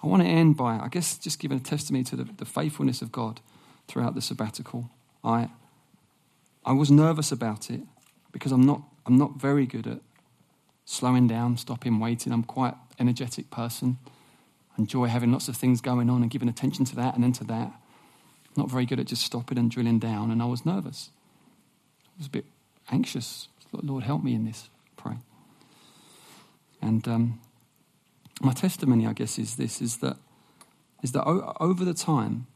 I 0.03 0.07
want 0.07 0.23
to 0.23 0.29
end 0.29 0.57
by, 0.57 0.79
I 0.79 0.89
guess, 0.89 1.19
just 1.19 1.39
giving 1.39 1.59
a 1.59 1.63
testimony 1.63 2.05
to 2.05 2.17
the, 2.17 2.25
the 2.25 2.45
faithfulness 2.45 3.03
of 3.03 3.13
God 3.13 3.41
throughout 3.89 4.15
the 4.15 4.23
sabbatical. 4.23 4.91
I, 5.23 5.51
I 6.65 6.73
was 6.73 6.91
nervous 6.91 7.33
about 7.33 7.71
it 7.71 7.81
because 8.33 8.53
I'm 8.53 8.65
not, 8.65 8.83
I'm 9.11 9.19
not 9.19 9.41
very 9.41 9.67
good 9.67 9.89
at 9.89 9.99
slowing 10.85 11.27
down, 11.27 11.57
stopping, 11.57 11.99
waiting. 11.99 12.33
I'm 12.33 12.45
quite 12.45 12.75
energetic 13.01 13.51
person. 13.51 13.99
I 14.77 14.83
enjoy 14.83 15.07
having 15.07 15.33
lots 15.33 15.49
of 15.49 15.57
things 15.57 15.81
going 15.81 16.09
on 16.09 16.23
and 16.23 16.31
giving 16.31 16.49
attention 16.49 16.85
to 16.85 16.97
that 16.97 17.17
and 17.17 17.25
then 17.25 17.33
to 17.33 17.45
that. 17.45 17.73
Not 18.57 18.71
very 18.71 18.87
good 18.87 19.01
at 19.01 19.07
just 19.07 19.25
stopping 19.25 19.59
and 19.59 19.69
drilling 19.69 19.99
down, 19.99 20.31
and 20.31 20.41
I 20.41 20.47
was 20.47 20.65
nervous. 20.65 21.11
I 22.07 22.19
was 22.19 22.29
a 22.29 22.31
bit 22.31 22.45
anxious. 22.93 23.49
Lord, 23.73 24.05
help 24.05 24.23
me 24.23 24.33
in 24.33 24.45
this. 24.45 24.69
Pray. 24.97 25.17
And 26.81 27.07
um, 27.09 27.41
my 28.41 28.53
testimony, 28.53 29.09
I 29.09 29.13
guess, 29.13 29.41
is 29.41 29.57
this: 29.57 29.83
is 29.83 29.97
that 29.99 30.19
is 31.03 31.11
that 31.13 31.25
over 31.25 31.85
the 31.85 31.95
time 31.95 32.47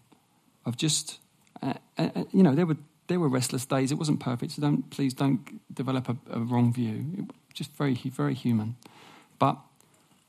of 0.64 0.76
just, 0.76 1.18
uh, 1.62 1.74
uh, 1.98 2.10
uh, 2.14 2.24
you 2.32 2.44
know, 2.44 2.54
there 2.54 2.66
were 2.66 2.76
there 3.06 3.20
were 3.20 3.28
restless 3.28 3.66
days. 3.66 3.92
It 3.92 3.98
wasn't 3.98 4.20
perfect, 4.20 4.52
so 4.52 4.62
don't 4.62 4.90
please 4.90 5.14
don't 5.14 5.60
develop 5.72 6.08
a, 6.08 6.16
a 6.30 6.40
wrong 6.40 6.72
view. 6.72 7.06
It, 7.18 7.24
just 7.52 7.72
very 7.72 7.94
very 7.94 8.34
human. 8.34 8.76
But 9.38 9.58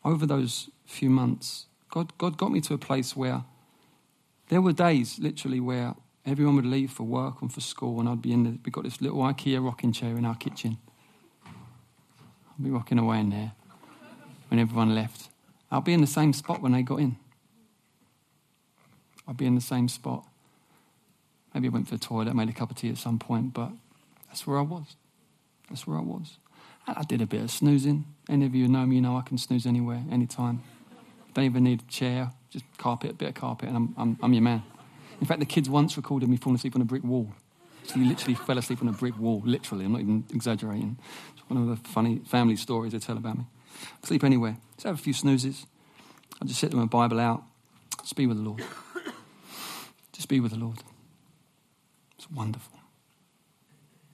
over 0.03 0.25
those 0.25 0.69
few 0.85 1.09
months, 1.09 1.65
God 1.89 2.17
God 2.17 2.38
got 2.38 2.51
me 2.51 2.61
to 2.61 2.73
a 2.73 2.77
place 2.77 3.15
where 3.15 3.43
there 4.49 4.61
were 4.61 4.73
days, 4.73 5.17
literally, 5.19 5.59
where 5.59 5.95
everyone 6.25 6.55
would 6.55 6.65
leave 6.65 6.91
for 6.91 7.03
work 7.03 7.41
and 7.41 7.51
for 7.51 7.61
school, 7.61 7.99
and 7.99 8.07
I'd 8.07 8.21
be 8.21 8.31
in 8.31 8.43
the, 8.43 8.59
we 8.63 8.71
got 8.71 8.83
this 8.83 9.01
little 9.01 9.19
IKEA 9.19 9.63
rocking 9.63 9.91
chair 9.91 10.15
in 10.17 10.25
our 10.25 10.35
kitchen. 10.35 10.77
I'd 11.45 12.63
be 12.63 12.69
rocking 12.69 12.99
away 12.99 13.19
in 13.19 13.29
there 13.31 13.53
when 14.49 14.59
everyone 14.59 14.93
left. 14.93 15.29
I'll 15.71 15.81
be 15.81 15.93
in 15.93 16.01
the 16.01 16.07
same 16.07 16.33
spot 16.33 16.61
when 16.61 16.71
they 16.71 16.83
got 16.83 16.99
in. 16.99 17.17
I'll 19.27 19.33
be 19.33 19.45
in 19.45 19.55
the 19.55 19.61
same 19.61 19.88
spot. 19.88 20.25
Maybe 21.56 21.70
I 21.70 21.72
went 21.72 21.88
for 21.88 21.96
the 21.96 22.06
toilet, 22.06 22.36
made 22.36 22.50
a 22.50 22.54
cup 22.54 22.70
of 22.70 22.78
tea 22.78 22.89
at 22.89 22.98
some 22.98 23.18
point, 23.18 23.54
but 23.54 23.72
that's 24.28 24.46
where 24.46 24.60
I 24.60 24.62
was. 24.62 24.98
That's 25.70 25.88
where 25.88 25.98
I 25.98 26.02
was. 26.02 26.38
I 26.88 27.04
did 27.04 27.22
a 27.22 27.26
bit 27.26 27.41
of 27.41 27.50
snoozing. 27.50 28.06
Any 28.30 28.46
of 28.46 28.54
you 28.54 28.68
know 28.68 28.86
me, 28.86 28.98
you 28.98 29.02
know 29.02 29.18
I 29.18 29.22
can 29.22 29.38
snooze 29.38 29.65
anywhere, 29.65 30.04
anytime. 30.12 30.62
Don't 31.34 31.46
even 31.46 31.63
need 31.63 31.82
a 31.82 31.91
chair 31.91 32.32
just 32.52 32.65
carpet, 32.78 33.12
a 33.12 33.13
bit 33.13 33.30
of 33.30 33.36
carpet, 33.36 33.70
and 33.70 33.78
I'm, 33.78 33.96
I'm, 33.98 34.20
I'm 34.22 34.34
your 34.34 34.41
man. 34.41 34.63
In 35.20 35.28
fact, 35.28 35.39
the 35.39 35.46
kids 35.46 35.70
once 35.70 35.98
recorded 35.98 36.30
me 36.30 36.38
falling 36.38 36.56
asleep 36.56 36.76
on 36.76 36.82
a 36.82 36.86
brick 36.86 37.04
wall. 37.04 37.34
So 37.84 38.00
we 38.00 38.06
literally 38.06 38.36
fell 38.36 38.58
asleep 38.58 38.82
on 38.82 38.88
a 38.88 38.94
brick 38.94 39.18
wall, 39.18 39.41
literally. 39.46 39.86
I'm 39.86 39.91
not 39.91 40.02
even 40.02 40.26
exaggerating. 40.34 40.98
It's 41.34 41.50
one 41.50 41.62
of 41.62 41.68
the 41.68 41.89
funny 41.89 42.20
family 42.26 42.56
stories 42.56 42.94
they 42.94 43.00
tell 43.00 43.18
about 43.18 43.38
me. 43.38 43.46
Sleep 44.04 44.24
anywhere. 44.24 44.58
Just 44.76 44.88
have 44.88 44.96
a 44.96 45.02
few 45.02 45.13
snoozes. 45.13 45.65
I 46.41 46.46
just 46.46 46.60
sit 46.60 46.72
there 46.72 46.80
with 46.80 46.91
my 46.91 47.08
Bible 47.08 47.20
out. 47.20 47.44
Just 48.02 48.15
be 48.15 48.26
with 48.26 48.38
the 48.38 48.44
Lord. 48.44 48.63
Just 50.13 50.28
be 50.28 50.39
with 50.39 50.52
the 50.52 50.58
Lord. 50.58 50.78
It's 52.25 52.35
wonderful. 52.35 52.79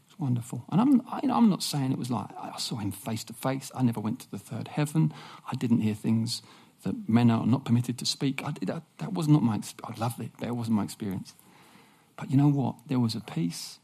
It's 0.07 0.19
wonderful. 0.19 0.65
And 0.69 0.81
I'm, 0.81 1.01
I, 1.09 1.21
am 1.23 1.49
not 1.49 1.63
saying 1.63 1.93
it 1.93 1.97
was 1.97 2.11
like 2.11 2.27
I 2.37 2.57
saw 2.57 2.75
him 2.75 2.91
face 2.91 3.23
to 3.25 3.33
face. 3.33 3.71
I 3.73 3.83
never 3.83 4.01
went 4.01 4.19
to 4.19 4.31
the 4.31 4.37
third 4.37 4.67
heaven. 4.67 5.13
I 5.49 5.55
didn't 5.55 5.79
hear 5.79 5.95
things 5.95 6.41
that 6.83 7.07
men 7.07 7.31
are 7.31 7.45
not 7.45 7.63
permitted 7.63 7.97
to 7.99 8.05
speak. 8.05 8.43
I, 8.43 8.51
that, 8.63 8.83
that 8.97 9.13
was 9.13 9.29
not 9.29 9.43
my 9.43 9.61
I 9.85 9.93
loved 9.97 10.19
it, 10.19 10.31
but 10.39 10.49
it 10.49 10.55
wasn't 10.55 10.75
my 10.75 10.83
experience. 10.83 11.35
But 12.17 12.31
you 12.31 12.37
know 12.37 12.49
what? 12.49 12.75
There 12.87 12.99
was 12.99 13.15
a 13.15 13.21
peace 13.21 13.79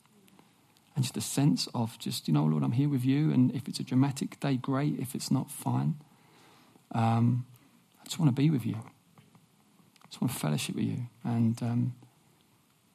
and 0.95 1.05
just 1.05 1.15
a 1.15 1.21
sense 1.21 1.69
of 1.73 1.97
just, 1.97 2.27
you 2.27 2.33
know, 2.33 2.43
Lord, 2.43 2.63
I'm 2.63 2.73
here 2.73 2.89
with 2.89 3.05
you. 3.05 3.31
And 3.31 3.55
if 3.55 3.69
it's 3.69 3.79
a 3.79 3.83
dramatic 3.83 4.41
day, 4.41 4.57
great. 4.57 4.99
If 4.99 5.15
it's 5.15 5.31
not, 5.31 5.49
fine. 5.49 5.95
Um, 6.91 7.45
I 8.01 8.03
just 8.03 8.19
want 8.19 8.35
to 8.35 8.41
be 8.41 8.49
with 8.49 8.65
you. 8.65 8.75
I 8.75 10.07
just 10.09 10.21
want 10.21 10.33
to 10.33 10.39
fellowship 10.39 10.75
with 10.75 10.85
you. 10.85 11.03
And 11.23 11.63
um, 11.63 11.95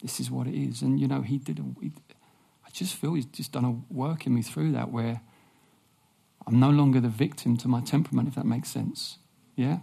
this 0.02 0.20
is 0.20 0.30
what 0.30 0.46
it 0.46 0.54
is. 0.54 0.82
And, 0.82 1.00
you 1.00 1.06
know, 1.06 1.22
he 1.22 1.38
did, 1.38 1.58
a, 1.58 1.62
he, 1.80 1.92
I 2.66 2.70
just 2.72 2.94
feel 2.96 3.14
he's 3.14 3.26
just 3.26 3.52
done 3.52 3.64
a 3.64 3.94
work 3.94 4.26
in 4.26 4.34
me 4.34 4.42
through 4.42 4.72
that 4.72 4.90
where 4.90 5.20
I'm 6.46 6.58
no 6.58 6.70
longer 6.70 7.00
the 7.00 7.08
victim 7.08 7.56
to 7.58 7.68
my 7.68 7.80
temperament, 7.80 8.28
if 8.28 8.34
that 8.34 8.46
makes 8.46 8.68
sense. 8.68 9.18
Yeah? 9.56 9.78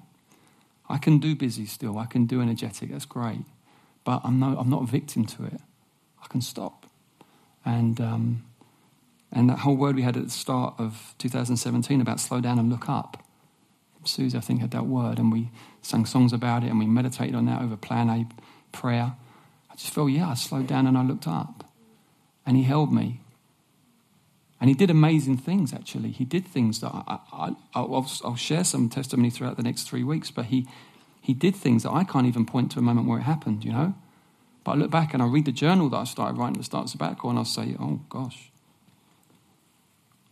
I 0.90 0.98
can 0.98 1.20
do 1.20 1.36
busy 1.36 1.66
still. 1.66 1.98
I 1.98 2.06
can 2.06 2.26
do 2.26 2.42
energetic. 2.42 2.92
That's 2.92 3.06
great. 3.06 3.42
but 4.04 4.22
I'm, 4.24 4.40
no, 4.40 4.58
I'm 4.58 4.70
not 4.70 4.84
a 4.84 4.88
victim 4.88 5.26
to 5.26 5.46
it. 5.46 5.62
I 6.22 6.28
can 6.28 6.42
stop. 6.42 6.86
And, 7.64 8.02
um, 8.02 8.46
and 9.32 9.50
that 9.50 9.60
whole 9.60 9.76
word 9.76 9.96
we 9.96 10.02
had 10.02 10.18
at 10.18 10.24
the 10.24 10.30
start 10.30 10.74
of 10.80 11.14
2017 11.20 12.02
about 12.02 12.20
slow 12.20 12.42
down 12.42 12.60
and 12.60 12.70
look 12.70 12.90
up. 12.90 13.24
Susie, 14.06 14.38
I 14.38 14.42
think, 14.42 14.62
had 14.62 14.72
that 14.72 14.86
word, 14.86 15.20
and 15.20 15.32
we 15.32 15.52
sang 15.82 16.06
songs 16.06 16.34
about 16.34 16.64
it, 16.64 16.68
and 16.70 16.80
we 16.80 16.88
meditated 16.88 17.36
on 17.36 17.46
that 17.46 17.62
over 17.62 17.76
Plan 17.76 18.10
A 18.10 18.26
prayer. 18.72 19.16
I 19.80 19.82
just 19.82 19.94
felt, 19.94 20.12
yeah, 20.12 20.30
I 20.30 20.34
slowed 20.34 20.68
down 20.68 20.88
and 20.88 20.98
I 20.98 21.04
looked 21.04 21.26
up. 21.26 21.64
And 22.46 22.58
he 22.58 22.64
held 22.64 22.92
me. 22.92 23.22
And 24.60 24.68
he 24.68 24.76
did 24.76 24.90
amazing 24.90 25.38
things, 25.38 25.74
actually. 25.74 26.12
He 26.12 26.26
did 26.26 26.46
things 26.46 26.82
that 26.82 26.92
I, 26.92 27.56
I, 27.74 27.80
will 27.80 28.06
I'll 28.26 28.36
share 28.36 28.66
some 28.66 28.90
testimony 28.90 29.30
throughout 29.30 29.56
the 29.56 29.64
next 29.64 29.84
three 29.84 30.04
weeks, 30.04 30.32
but 30.32 30.46
he, 30.46 30.68
he 31.22 31.34
did 31.34 31.56
things 31.56 31.84
that 31.84 31.92
I 31.92 32.04
can't 32.04 32.28
even 32.28 32.46
point 32.46 32.74
to 32.74 32.80
a 32.80 32.82
moment 32.82 33.08
where 33.08 33.20
it 33.20 33.24
happened, 33.24 33.64
you 33.64 33.72
know? 33.72 33.96
But 34.66 34.72
I 34.72 34.76
look 34.76 34.92
back 34.92 35.14
and 35.14 35.24
I 35.24 35.28
read 35.28 35.46
the 35.46 35.54
journal 35.54 35.88
that 35.92 35.98
I 35.98 36.04
started 36.04 36.38
writing 36.38 36.58
at 36.58 36.60
the 36.60 36.66
start 36.66 36.84
of 36.84 36.90
sabbatical, 36.90 37.30
and 37.30 37.40
I'll 37.40 37.46
say, 37.46 37.78
oh, 37.80 38.02
gosh. 38.10 38.52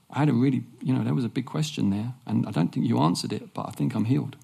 I 0.09 0.19
had 0.19 0.27
a 0.27 0.33
really, 0.33 0.65
you 0.83 0.93
know, 0.93 1.05
there 1.05 1.13
was 1.13 1.23
a 1.23 1.29
big 1.29 1.45
question 1.45 1.89
there, 1.89 2.15
and 2.25 2.45
I 2.45 2.51
don't 2.51 2.73
think 2.73 2.85
you 2.85 2.99
answered 2.99 3.31
it, 3.31 3.53
but 3.53 3.65
I 3.65 3.71
think 3.71 3.95
I'm 3.95 4.05
healed. 4.05 4.35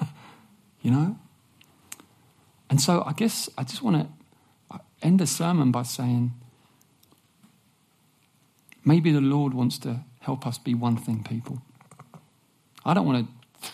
you 0.82 0.90
know? 0.90 1.18
And 2.68 2.78
so 2.78 3.02
I 3.06 3.14
guess 3.14 3.48
I 3.56 3.62
just 3.62 3.80
want 3.80 3.96
to 3.96 4.17
end 5.02 5.20
the 5.20 5.26
sermon 5.26 5.70
by 5.70 5.82
saying, 5.82 6.32
Maybe 8.84 9.12
the 9.12 9.20
Lord 9.20 9.52
wants 9.52 9.78
to 9.80 10.00
help 10.20 10.46
us 10.46 10.56
be 10.56 10.72
one 10.72 10.96
thing, 10.96 11.22
people. 11.22 11.60
I 12.84 12.94
don't 12.94 13.06
want 13.06 13.26
to 13.26 13.70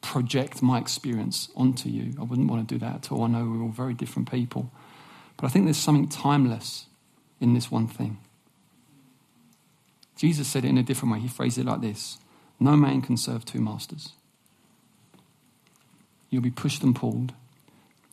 project 0.00 0.62
my 0.62 0.78
experience 0.78 1.48
onto 1.56 1.88
you. 1.88 2.14
I 2.20 2.22
wouldn't 2.22 2.48
want 2.48 2.68
to 2.68 2.74
do 2.74 2.78
that 2.78 2.94
at 2.94 3.12
all. 3.12 3.24
I 3.24 3.26
know 3.26 3.44
we're 3.44 3.62
all 3.62 3.70
very 3.70 3.94
different 3.94 4.30
people. 4.30 4.70
But 5.36 5.46
I 5.46 5.48
think 5.48 5.64
there's 5.64 5.76
something 5.76 6.08
timeless 6.08 6.86
in 7.40 7.54
this 7.54 7.70
one 7.70 7.88
thing. 7.88 8.18
Jesus 10.16 10.48
said 10.48 10.64
it 10.64 10.68
in 10.68 10.78
a 10.78 10.82
different 10.82 11.14
way. 11.14 11.20
He 11.20 11.28
phrased 11.28 11.58
it 11.58 11.66
like 11.66 11.80
this 11.80 12.18
No 12.60 12.76
man 12.76 13.02
can 13.02 13.16
serve 13.16 13.44
two 13.44 13.60
masters. 13.60 14.12
You'll 16.30 16.42
be 16.42 16.50
pushed 16.50 16.82
and 16.82 16.94
pulled. 16.94 17.32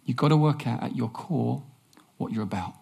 You've 0.05 0.17
got 0.17 0.29
to 0.29 0.37
work 0.37 0.65
out 0.65 0.83
at 0.83 0.95
your 0.95 1.09
core 1.09 1.63
what 2.17 2.31
you're 2.31 2.43
about. 2.43 2.73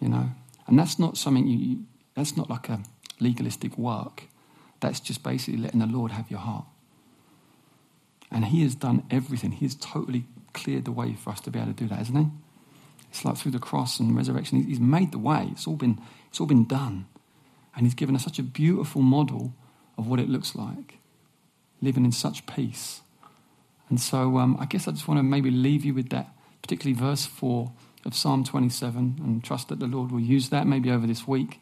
You 0.00 0.08
know? 0.08 0.30
And 0.66 0.78
that's 0.78 0.98
not 0.98 1.16
something 1.16 1.46
you, 1.46 1.84
that's 2.14 2.36
not 2.36 2.48
like 2.48 2.68
a 2.68 2.80
legalistic 3.18 3.76
work. 3.76 4.24
That's 4.80 5.00
just 5.00 5.22
basically 5.22 5.60
letting 5.60 5.80
the 5.80 5.86
Lord 5.86 6.12
have 6.12 6.30
your 6.30 6.40
heart. 6.40 6.64
And 8.30 8.46
He 8.46 8.62
has 8.62 8.74
done 8.74 9.04
everything. 9.10 9.52
He 9.52 9.66
has 9.66 9.74
totally 9.74 10.24
cleared 10.52 10.84
the 10.84 10.92
way 10.92 11.14
for 11.14 11.30
us 11.30 11.40
to 11.42 11.50
be 11.50 11.58
able 11.58 11.72
to 11.72 11.78
do 11.78 11.88
that, 11.88 11.98
hasn't 11.98 12.18
He? 12.18 12.26
It's 13.10 13.24
like 13.24 13.36
through 13.36 13.52
the 13.52 13.58
cross 13.58 13.98
and 13.98 14.16
resurrection, 14.16 14.62
He's 14.62 14.80
made 14.80 15.12
the 15.12 15.18
way. 15.18 15.48
It's 15.52 15.66
all 15.66 15.76
been, 15.76 16.00
it's 16.28 16.40
all 16.40 16.46
been 16.46 16.64
done. 16.64 17.06
And 17.74 17.86
He's 17.86 17.94
given 17.94 18.14
us 18.14 18.24
such 18.24 18.38
a 18.38 18.44
beautiful 18.44 19.02
model 19.02 19.52
of 19.98 20.06
what 20.06 20.20
it 20.20 20.28
looks 20.28 20.54
like, 20.54 20.98
living 21.82 22.04
in 22.04 22.12
such 22.12 22.46
peace. 22.46 23.02
And 23.88 24.00
so 24.00 24.38
um, 24.38 24.56
I 24.60 24.64
guess 24.64 24.86
I 24.86 24.92
just 24.92 25.08
want 25.08 25.18
to 25.18 25.22
maybe 25.22 25.50
leave 25.50 25.84
you 25.84 25.92
with 25.92 26.10
that, 26.10 26.28
particularly 26.70 26.96
verse 26.96 27.26
4 27.26 27.72
of 28.04 28.14
Psalm 28.14 28.44
27, 28.44 29.18
and 29.24 29.42
trust 29.42 29.70
that 29.70 29.80
the 29.80 29.88
Lord 29.88 30.12
will 30.12 30.20
use 30.20 30.50
that 30.50 30.68
maybe 30.68 30.88
over 30.88 31.04
this 31.04 31.26
week 31.26 31.60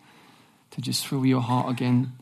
to 0.70 0.82
just 0.82 1.06
fill 1.06 1.24
your 1.24 1.40
heart 1.40 1.70
again 1.70 2.12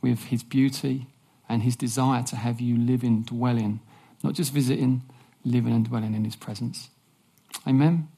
with 0.00 0.24
His 0.24 0.42
beauty 0.42 1.08
and 1.46 1.62
His 1.62 1.76
desire 1.76 2.22
to 2.22 2.36
have 2.36 2.58
you 2.58 2.78
live 2.78 3.04
in, 3.04 3.22
dwell 3.22 3.58
in, 3.58 3.80
not 4.22 4.32
just 4.32 4.50
visiting, 4.50 5.02
living 5.44 5.74
and 5.74 5.86
dwelling 5.86 6.14
in 6.14 6.24
His 6.24 6.36
presence. 6.36 6.88
Amen. 7.68 8.08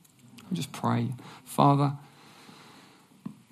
I'll 0.45 0.55
just 0.55 0.71
pray, 0.71 1.09
Father. 1.45 1.95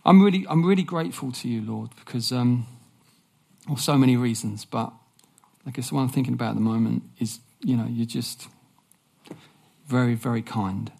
I'm 0.04 0.22
really, 0.22 0.46
I'm 0.48 0.64
really 0.64 0.84
grateful 0.84 1.32
to 1.32 1.48
you, 1.48 1.60
Lord, 1.60 1.90
because 2.04 2.30
um, 2.30 2.68
for 3.66 3.78
so 3.78 3.98
many 3.98 4.16
reasons. 4.16 4.64
But 4.64 4.92
I 5.66 5.72
guess 5.72 5.88
the 5.88 5.96
one 5.96 6.04
I'm 6.04 6.10
thinking 6.10 6.34
about 6.34 6.50
at 6.50 6.54
the 6.54 6.60
moment 6.60 7.02
is, 7.18 7.40
you 7.64 7.76
know, 7.76 7.88
you're 7.90 8.06
just 8.06 8.46
very, 9.86 10.14
very 10.14 10.42
kind, 10.42 10.92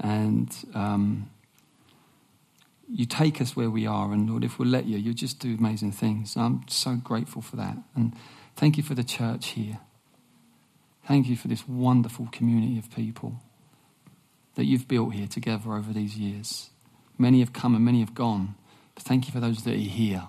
and 0.00 0.54
um, 0.74 1.30
you 2.88 3.04
take 3.04 3.40
us 3.40 3.56
where 3.56 3.70
we 3.70 3.86
are, 3.86 4.12
and 4.12 4.28
Lord, 4.28 4.44
if 4.44 4.58
we'll 4.58 4.68
let 4.68 4.86
you, 4.86 4.96
you'll 4.96 5.14
just 5.14 5.40
do 5.40 5.54
amazing 5.54 5.92
things. 5.92 6.36
I'm 6.36 6.64
so 6.68 6.94
grateful 6.94 7.42
for 7.42 7.56
that. 7.56 7.76
And 7.94 8.14
thank 8.54 8.76
you 8.76 8.82
for 8.82 8.94
the 8.94 9.04
church 9.04 9.48
here. 9.48 9.78
Thank 11.06 11.28
you 11.28 11.36
for 11.36 11.48
this 11.48 11.66
wonderful 11.68 12.28
community 12.32 12.78
of 12.78 12.94
people 12.94 13.40
that 14.54 14.64
you've 14.64 14.88
built 14.88 15.14
here 15.14 15.26
together 15.26 15.72
over 15.72 15.92
these 15.92 16.16
years. 16.16 16.70
Many 17.18 17.40
have 17.40 17.52
come 17.52 17.74
and 17.74 17.84
many 17.84 18.00
have 18.00 18.14
gone, 18.14 18.54
but 18.94 19.04
thank 19.04 19.26
you 19.26 19.32
for 19.32 19.40
those 19.40 19.64
that 19.64 19.74
are 19.74 19.78
here. 19.78 20.24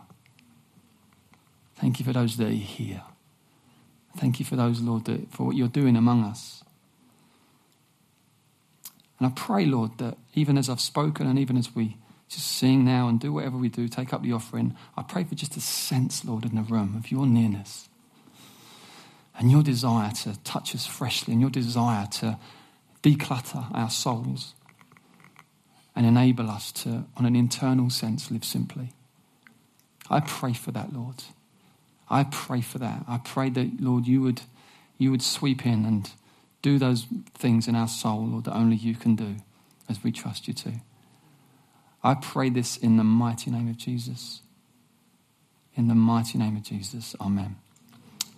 Thank 1.76 2.00
you 2.00 2.06
for 2.06 2.14
those 2.14 2.38
that 2.38 2.48
are 2.48 2.52
here. 2.52 3.04
Thank 4.18 4.40
you 4.40 4.46
for 4.46 4.56
those, 4.56 4.82
Lord, 4.82 5.06
that, 5.06 5.32
for 5.32 5.46
what 5.46 5.56
you're 5.56 5.68
doing 5.68 5.96
among 5.96 6.24
us. 6.24 6.64
And 9.20 9.28
I 9.28 9.32
pray, 9.36 9.66
Lord, 9.66 9.98
that 9.98 10.18
even 10.36 10.58
as 10.58 10.70
I've 10.70 10.82
spoken 10.82 11.28
and 11.28 11.40
even 11.40 11.58
as 11.58 11.76
we 11.76 11.98
just 12.30 12.48
sing 12.48 12.84
now 12.84 13.08
and 13.08 13.20
do 13.20 13.32
whatever 13.32 13.58
we 13.58 13.70
do, 13.70 13.88
take 13.88 14.14
up 14.14 14.22
the 14.22 14.34
offering. 14.34 14.76
I 14.98 15.04
pray 15.04 15.24
for 15.24 15.36
just 15.36 15.56
a 15.56 15.62
sense, 15.62 16.26
Lord, 16.26 16.44
in 16.46 16.56
the 16.56 16.62
room 16.62 16.96
of 16.98 17.10
your 17.10 17.26
nearness 17.26 17.88
and 19.38 19.52
your 19.52 19.64
desire 19.64 20.12
to 20.12 20.42
touch 20.44 20.76
us 20.76 20.86
freshly 20.86 21.34
and 21.34 21.42
your 21.42 21.50
desire 21.50 22.08
to 22.08 22.38
declutter 23.04 23.74
our 23.74 23.90
souls 23.90 24.56
and 25.96 26.06
enable 26.06 26.50
us 26.50 26.72
to, 26.72 27.06
on 27.16 27.26
an 27.26 27.36
internal 27.36 27.90
sense, 27.90 28.30
live 28.30 28.44
simply. 28.44 28.92
I 30.10 30.20
pray 30.20 30.54
for 30.54 30.72
that, 30.72 30.94
Lord. 30.94 31.24
I 32.10 32.24
pray 32.24 32.62
for 32.62 32.78
that. 32.80 33.04
I 33.08 33.18
pray 33.18 33.50
that, 33.52 33.82
Lord, 33.82 34.08
you 34.08 34.22
would, 34.22 34.42
you 34.98 35.12
would 35.12 35.22
sweep 35.22 35.66
in 35.66 35.86
and 35.86 36.10
do 36.62 36.78
those 36.80 37.06
things 37.34 37.68
in 37.68 37.76
our 37.76 37.88
soul, 37.88 38.28
Lord, 38.28 38.46
that 38.46 38.56
only 38.56 38.76
you 38.76 38.96
can 38.96 39.16
do 39.16 39.38
as 39.90 40.04
we 40.04 40.12
trust 40.12 40.48
you 40.48 40.54
to. 40.56 40.74
I 42.04 42.16
pray 42.16 42.50
this 42.50 42.78
in 42.78 42.98
the 42.98 43.04
mighty 43.04 43.52
name 43.52 43.70
of 43.70 43.78
Jesus. 43.78 44.42
In 45.76 45.88
the 45.88 45.96
mighty 45.96 46.38
name 46.38 46.56
of 46.56 46.64
Jesus. 46.64 47.16
Amen. 47.22 47.58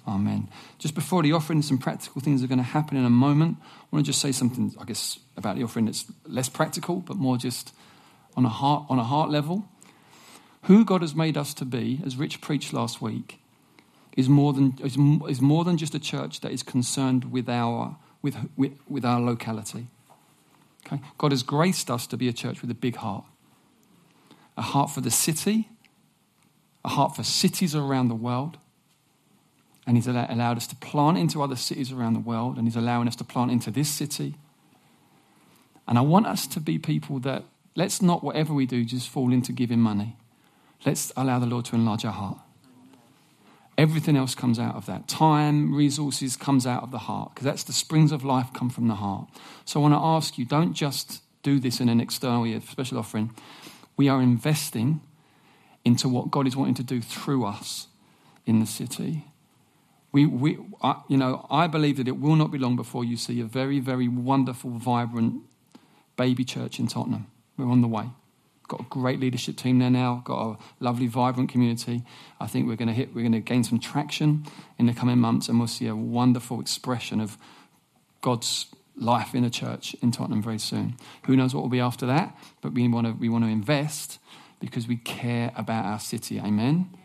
Amen. 0.07 0.49
Just 0.79 0.95
before 0.95 1.21
the 1.21 1.33
offering, 1.33 1.61
some 1.61 1.77
practical 1.77 2.21
things 2.21 2.43
are 2.43 2.47
going 2.47 2.57
to 2.57 2.63
happen 2.63 2.97
in 2.97 3.05
a 3.05 3.09
moment. 3.09 3.57
I 3.61 3.85
want 3.91 4.05
to 4.05 4.09
just 4.09 4.21
say 4.21 4.31
something, 4.31 4.73
I 4.79 4.85
guess, 4.85 5.19
about 5.37 5.55
the 5.55 5.63
offering 5.63 5.85
that's 5.85 6.05
less 6.25 6.49
practical, 6.49 6.97
but 6.97 7.17
more 7.17 7.37
just 7.37 7.73
on 8.35 8.45
a 8.45 8.49
heart, 8.49 8.85
on 8.89 8.97
a 8.97 9.03
heart 9.03 9.29
level. 9.29 9.67
Who 10.63 10.83
God 10.83 11.01
has 11.01 11.15
made 11.15 11.37
us 11.37 11.53
to 11.55 11.65
be, 11.65 12.01
as 12.05 12.17
Rich 12.17 12.41
preached 12.41 12.73
last 12.73 13.01
week, 13.01 13.39
is 14.17 14.27
more 14.27 14.51
than, 14.53 14.77
is, 14.83 14.97
is 15.29 15.41
more 15.41 15.63
than 15.63 15.77
just 15.77 15.95
a 15.95 15.99
church 15.99 16.41
that 16.41 16.51
is 16.51 16.63
concerned 16.63 17.31
with 17.31 17.47
our, 17.47 17.97
with, 18.21 18.35
with, 18.55 18.73
with 18.87 19.05
our 19.05 19.19
locality. 19.19 19.87
Okay? 20.85 21.01
God 21.17 21.31
has 21.31 21.43
graced 21.43 21.89
us 21.89 22.07
to 22.07 22.17
be 22.17 22.27
a 22.27 22.33
church 22.33 22.61
with 22.61 22.71
a 22.71 22.75
big 22.75 22.97
heart 22.97 23.25
a 24.57 24.61
heart 24.61 24.91
for 24.91 24.99
the 24.99 25.09
city, 25.09 25.69
a 26.83 26.89
heart 26.89 27.15
for 27.15 27.23
cities 27.23 27.73
around 27.73 28.09
the 28.09 28.15
world. 28.15 28.57
And 29.87 29.95
He's 29.95 30.05
allowed 30.05 30.57
us 30.57 30.67
to 30.67 30.75
plant 30.75 31.17
into 31.17 31.41
other 31.41 31.55
cities 31.55 31.93
around 31.93 32.13
the 32.13 32.19
world, 32.19 32.57
and 32.57 32.67
He's 32.67 32.75
allowing 32.75 33.07
us 33.07 33.15
to 33.15 33.23
plant 33.23 33.51
into 33.51 33.71
this 33.71 33.89
city. 33.89 34.35
And 35.87 35.97
I 35.97 36.01
want 36.01 36.27
us 36.27 36.45
to 36.47 36.59
be 36.59 36.77
people 36.77 37.19
that 37.19 37.45
let's 37.75 38.01
not, 38.01 38.21
whatever 38.21 38.53
we 38.53 38.65
do, 38.65 38.83
just 38.83 39.07
fall 39.07 39.31
into 39.31 39.53
giving 39.53 39.79
money. 39.79 40.17
Let's 40.85 41.13
allow 41.15 41.39
the 41.39 41.45
Lord 41.45 41.65
to 41.65 41.75
enlarge 41.75 42.03
our 42.03 42.11
heart. 42.11 42.39
Everything 43.79 44.17
else 44.17 44.35
comes 44.35 44.59
out 44.59 44.75
of 44.75 44.85
that. 44.87 45.07
Time, 45.07 45.73
resources 45.73 46.35
comes 46.35 46.67
out 46.67 46.83
of 46.83 46.91
the 46.91 46.97
heart 46.97 47.31
because 47.33 47.45
that's 47.45 47.63
the 47.63 47.73
springs 47.73 48.11
of 48.11 48.25
life 48.25 48.49
come 48.53 48.69
from 48.69 48.89
the 48.89 48.95
heart. 48.95 49.29
So 49.63 49.79
I 49.79 49.83
want 49.83 49.93
to 49.93 49.99
ask 49.99 50.37
you 50.37 50.45
don't 50.45 50.73
just 50.73 51.21
do 51.43 51.59
this 51.59 51.79
in 51.79 51.87
an 51.87 52.01
external 52.01 52.59
special 52.61 52.97
offering 52.97 53.33
we 53.99 54.07
are 54.07 54.21
investing 54.21 55.01
into 55.83 56.07
what 56.07 56.31
God 56.31 56.47
is 56.47 56.55
wanting 56.55 56.75
to 56.75 56.83
do 56.83 57.01
through 57.01 57.45
us 57.45 57.87
in 58.45 58.61
the 58.61 58.65
city. 58.65 59.25
We, 60.13 60.25
we, 60.25 60.57
I, 60.81 61.01
you 61.09 61.17
know, 61.17 61.45
I 61.51 61.67
believe 61.67 61.97
that 61.97 62.07
it 62.07 62.17
will 62.17 62.37
not 62.37 62.49
be 62.49 62.57
long 62.57 62.77
before 62.77 63.03
you 63.03 63.17
see 63.17 63.41
a 63.41 63.43
very, 63.43 63.81
very 63.81 64.07
wonderful, 64.07 64.69
vibrant 64.71 65.41
baby 66.15 66.45
church 66.45 66.79
in 66.79 66.87
Tottenham. 66.87 67.27
We're 67.57 67.69
on 67.69 67.81
the 67.81 67.89
way. 67.89 68.05
Got 68.69 68.81
a 68.81 68.83
great 68.83 69.19
leadership 69.19 69.57
team 69.57 69.79
there 69.79 69.89
now. 69.89 70.21
Got 70.23 70.41
a 70.41 70.57
lovely, 70.79 71.07
vibrant 71.07 71.49
community. 71.49 72.03
I 72.39 72.45
think 72.47 72.67
we're 72.67 72.75
going 72.75 72.87
to 72.87 72.93
hit. 72.93 73.13
We're 73.13 73.23
going 73.23 73.31
to 73.33 73.39
gain 73.39 73.63
some 73.63 73.79
traction 73.79 74.45
in 74.77 74.85
the 74.85 74.93
coming 74.93 75.17
months, 75.17 75.49
and 75.49 75.57
we'll 75.57 75.67
see 75.67 75.87
a 75.87 75.95
wonderful 75.95 76.61
expression 76.61 77.19
of 77.19 77.37
God's 78.21 78.67
life 78.95 79.33
in 79.33 79.43
a 79.43 79.49
church 79.49 79.95
in 80.03 80.11
Tottenham 80.11 80.43
very 80.43 80.59
soon. 80.59 80.97
Who 81.23 81.35
knows 81.35 81.55
what 81.55 81.61
will 81.61 81.69
be 81.69 81.79
after 81.79 82.05
that? 82.05 82.37
But 82.61 82.73
we 82.73 82.87
want 82.87 83.07
to, 83.07 83.13
we 83.13 83.27
want 83.27 83.43
to 83.43 83.49
invest 83.49 84.19
because 84.59 84.87
we 84.87 84.97
care 84.97 85.51
about 85.55 85.85
our 85.85 85.99
city. 85.99 86.39
Amen. 86.39 86.95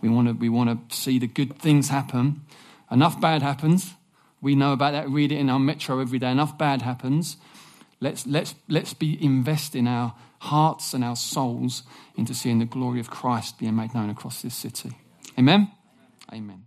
We 0.00 0.08
want 0.08 0.26
to, 0.26 0.34
we 0.34 0.48
want 0.48 0.90
to 0.90 0.96
see 0.96 1.20
the 1.20 1.28
good 1.28 1.58
things 1.60 1.90
happen. 1.90 2.42
Enough 2.90 3.20
bad 3.20 3.40
happens. 3.40 3.94
We 4.42 4.56
know 4.56 4.72
about 4.72 4.92
that. 4.92 5.08
Read 5.08 5.30
it 5.30 5.38
in 5.38 5.48
our 5.48 5.60
metro 5.60 6.00
every 6.00 6.18
day. 6.18 6.30
Enough 6.30 6.58
bad 6.58 6.82
happens. 6.82 7.36
Let's, 8.00 8.26
let's, 8.26 8.54
let's 8.68 8.94
be 8.94 9.22
investing 9.24 9.86
our 9.86 10.14
hearts 10.44 10.92
and 10.94 11.02
our 11.02 11.16
souls 11.16 11.82
into 12.16 12.34
seeing 12.34 12.58
the 12.58 12.64
glory 12.66 13.00
of 13.00 13.10
Christ 13.10 13.58
being 13.58 13.76
made 13.76 13.94
known 13.94 14.10
across 14.10 14.42
this 14.42 14.54
city. 14.54 14.92
Amen? 15.38 15.70
Amen. 16.32 16.64